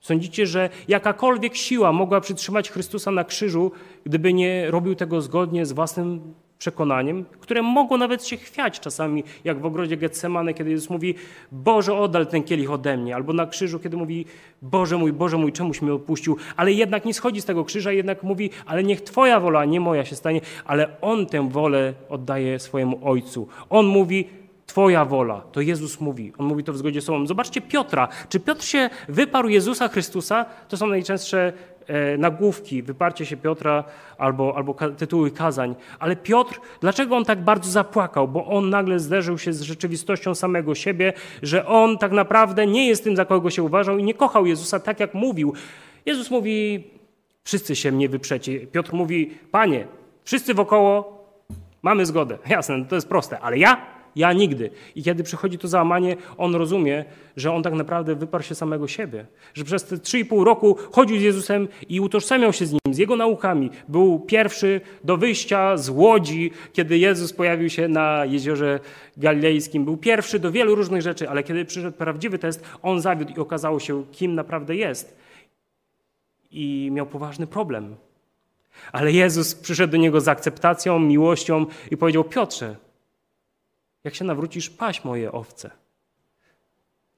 [0.00, 3.72] Sądzicie, że jakakolwiek siła mogła przytrzymać Chrystusa na krzyżu,
[4.04, 9.60] gdyby nie robił tego zgodnie z własnym przekonaniem, które mogło nawet się chwiać czasami, jak
[9.60, 11.14] w ogrodzie Getsemane, kiedy Jezus mówi,
[11.52, 14.26] Boże, oddal ten kielich ode mnie, albo na krzyżu, kiedy mówi,
[14.62, 18.22] Boże mój, Boże mój, czemuś mnie opuścił, ale jednak nie schodzi z tego krzyża, jednak
[18.22, 22.98] mówi, ale niech Twoja wola, nie moja się stanie, ale On tę wolę oddaje swojemu
[23.02, 23.48] Ojcu.
[23.70, 24.28] On mówi,
[24.66, 25.40] Twoja wola.
[25.52, 26.32] To Jezus mówi.
[26.38, 27.26] On mówi to w zgodzie z sobą.
[27.26, 28.08] Zobaczcie Piotra.
[28.28, 30.44] Czy Piotr się wyparł Jezusa Chrystusa?
[30.68, 31.52] To są najczęstsze
[32.18, 33.84] nagłówki, wyparcie się Piotra
[34.18, 35.74] albo, albo tytuły kazań.
[35.98, 38.28] Ale Piotr, dlaczego on tak bardzo zapłakał?
[38.28, 41.12] Bo on nagle zderzył się z rzeczywistością samego siebie,
[41.42, 44.80] że on tak naprawdę nie jest tym, za kogo się uważał i nie kochał Jezusa
[44.80, 45.54] tak, jak mówił.
[46.06, 46.84] Jezus mówi,
[47.44, 48.66] wszyscy się mnie wyprzecie.
[48.66, 49.86] Piotr mówi, panie,
[50.24, 51.22] wszyscy wokoło
[51.82, 52.38] mamy zgodę.
[52.48, 54.70] Jasne, to jest proste, ale ja ja nigdy.
[54.94, 57.04] I kiedy przychodzi to załamanie, on rozumie,
[57.36, 59.26] że on tak naprawdę wyparł się samego siebie.
[59.54, 63.16] Że przez te 3,5 roku chodził z Jezusem i utożsamiał się z nim, z jego
[63.16, 63.70] naukami.
[63.88, 68.80] Był pierwszy do wyjścia z łodzi, kiedy Jezus pojawił się na jeziorze
[69.16, 69.84] galilejskim.
[69.84, 73.80] Był pierwszy do wielu różnych rzeczy, ale kiedy przyszedł prawdziwy test, on zawiódł i okazało
[73.80, 75.16] się, kim naprawdę jest.
[76.50, 77.96] I miał poważny problem.
[78.92, 82.76] Ale Jezus przyszedł do niego z akceptacją, miłością i powiedział: Piotrze,
[84.04, 85.70] jak się nawrócisz, paś moje owce.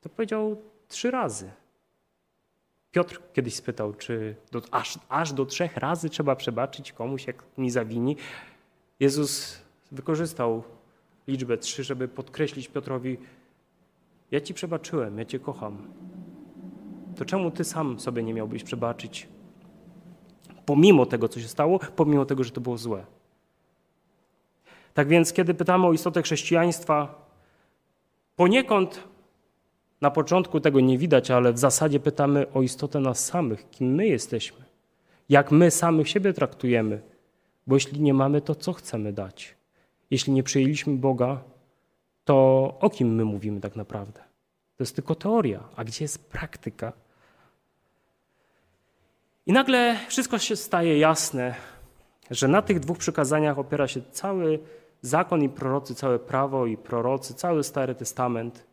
[0.01, 1.51] To powiedział trzy razy.
[2.91, 7.70] Piotr kiedyś spytał, czy do, aż, aż do trzech razy trzeba przebaczyć komuś, jak mi
[7.70, 8.16] zawini.
[9.01, 9.59] Jezus
[9.93, 10.62] wykorzystał
[11.28, 13.18] liczbę trzy, żeby podkreślić Piotrowi,
[14.30, 15.93] ja ci przebaczyłem, ja cię kocham.
[17.16, 19.28] To czemu ty sam sobie nie miałbyś przebaczyć?
[20.66, 23.07] Pomimo tego, co się stało, pomimo tego, że to było złe.
[24.95, 27.28] Tak więc, kiedy pytamy o istotę chrześcijaństwa,
[28.36, 29.05] poniekąd
[30.01, 34.07] na początku tego nie widać, ale w zasadzie pytamy o istotę nas samych, kim my
[34.07, 34.64] jesteśmy,
[35.28, 37.01] jak my samych siebie traktujemy,
[37.66, 39.55] bo jeśli nie mamy, to co chcemy dać?
[40.11, 41.40] Jeśli nie przyjęliśmy Boga,
[42.24, 42.34] to
[42.80, 44.20] o kim my mówimy tak naprawdę?
[44.76, 46.92] To jest tylko teoria, a gdzie jest praktyka?
[49.47, 51.55] I nagle wszystko się staje jasne,
[52.30, 54.59] że na tych dwóch przykazaniach opiera się cały
[55.07, 58.66] zakon i prorocy, całe prawo i prorocy, cały Stary Testament.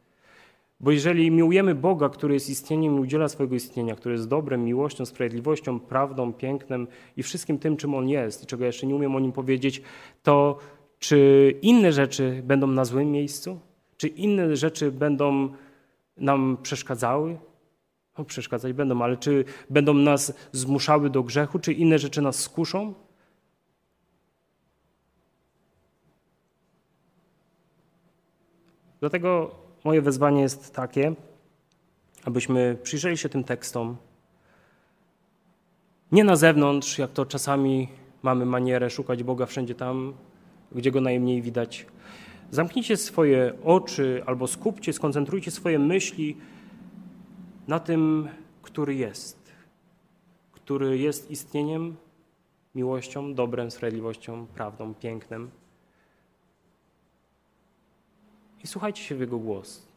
[0.79, 5.05] Bo jeżeli miłujemy Boga, który jest istnieniem i udziela swojego istnienia, który jest dobrem, miłością,
[5.05, 9.19] sprawiedliwością, prawdą, pięknem i wszystkim tym, czym On jest, i czego jeszcze nie umiem o
[9.19, 9.81] Nim powiedzieć,
[10.23, 10.57] to
[10.99, 13.59] Czy inne rzeczy będą na złym miejscu?
[13.97, 15.49] Czy inne rzeczy będą
[16.17, 17.37] nam przeszkadzały?
[18.17, 22.93] No, przeszkadzać będą, ale czy będą nas zmuszały do grzechu, czy inne rzeczy nas skuszą?
[29.01, 31.13] Dlatego moje wezwanie jest takie,
[32.25, 33.97] abyśmy przyjrzeli się tym tekstom.
[36.11, 37.87] Nie na zewnątrz, jak to czasami
[38.23, 40.13] mamy manierę szukać Boga wszędzie tam,
[40.71, 41.85] gdzie go najmniej widać.
[42.51, 46.37] Zamknijcie swoje oczy albo skupcie, skoncentrujcie swoje myśli
[47.67, 48.29] na tym,
[48.61, 49.51] który jest,
[50.51, 51.95] który jest istnieniem,
[52.75, 55.51] miłością, dobrem, sprawiedliwością, prawdą, pięknem.
[58.63, 59.87] I słuchajcie się w Jego głos.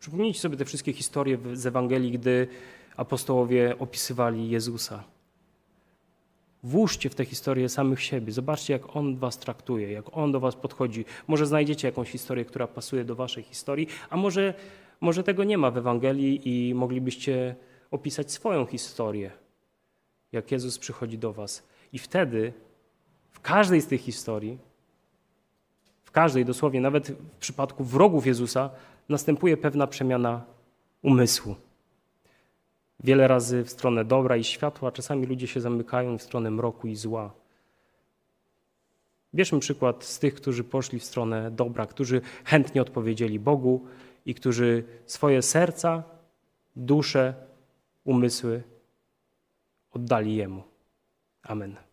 [0.00, 2.48] Przypomnijcie sobie te wszystkie historie z Ewangelii, gdy
[2.96, 5.04] apostołowie opisywali Jezusa.
[6.62, 8.32] Włóżcie w te historie samych siebie.
[8.32, 11.04] Zobaczcie, jak On was traktuje, jak On do was podchodzi.
[11.26, 14.54] Może znajdziecie jakąś historię, która pasuje do waszej historii, a może,
[15.00, 17.56] może tego nie ma w Ewangelii i moglibyście
[17.90, 19.30] opisać swoją historię,
[20.32, 21.62] jak Jezus przychodzi do was.
[21.92, 22.52] I wtedy
[23.32, 24.58] w każdej z tych historii,
[26.06, 28.70] w każdej dosłownie, nawet w przypadku wrogów Jezusa,
[29.08, 30.44] następuje pewna przemiana
[31.02, 31.56] umysłu.
[33.04, 36.96] Wiele razy w stronę dobra i światła, czasami ludzie się zamykają w stronę mroku i
[36.96, 37.32] zła.
[39.34, 43.84] Bierzmy przykład z tych, którzy poszli w stronę dobra, którzy chętnie odpowiedzieli Bogu
[44.26, 46.02] i którzy swoje serca,
[46.76, 47.34] dusze,
[48.04, 48.62] umysły
[49.92, 50.62] oddali Jemu.
[51.42, 51.85] Amen.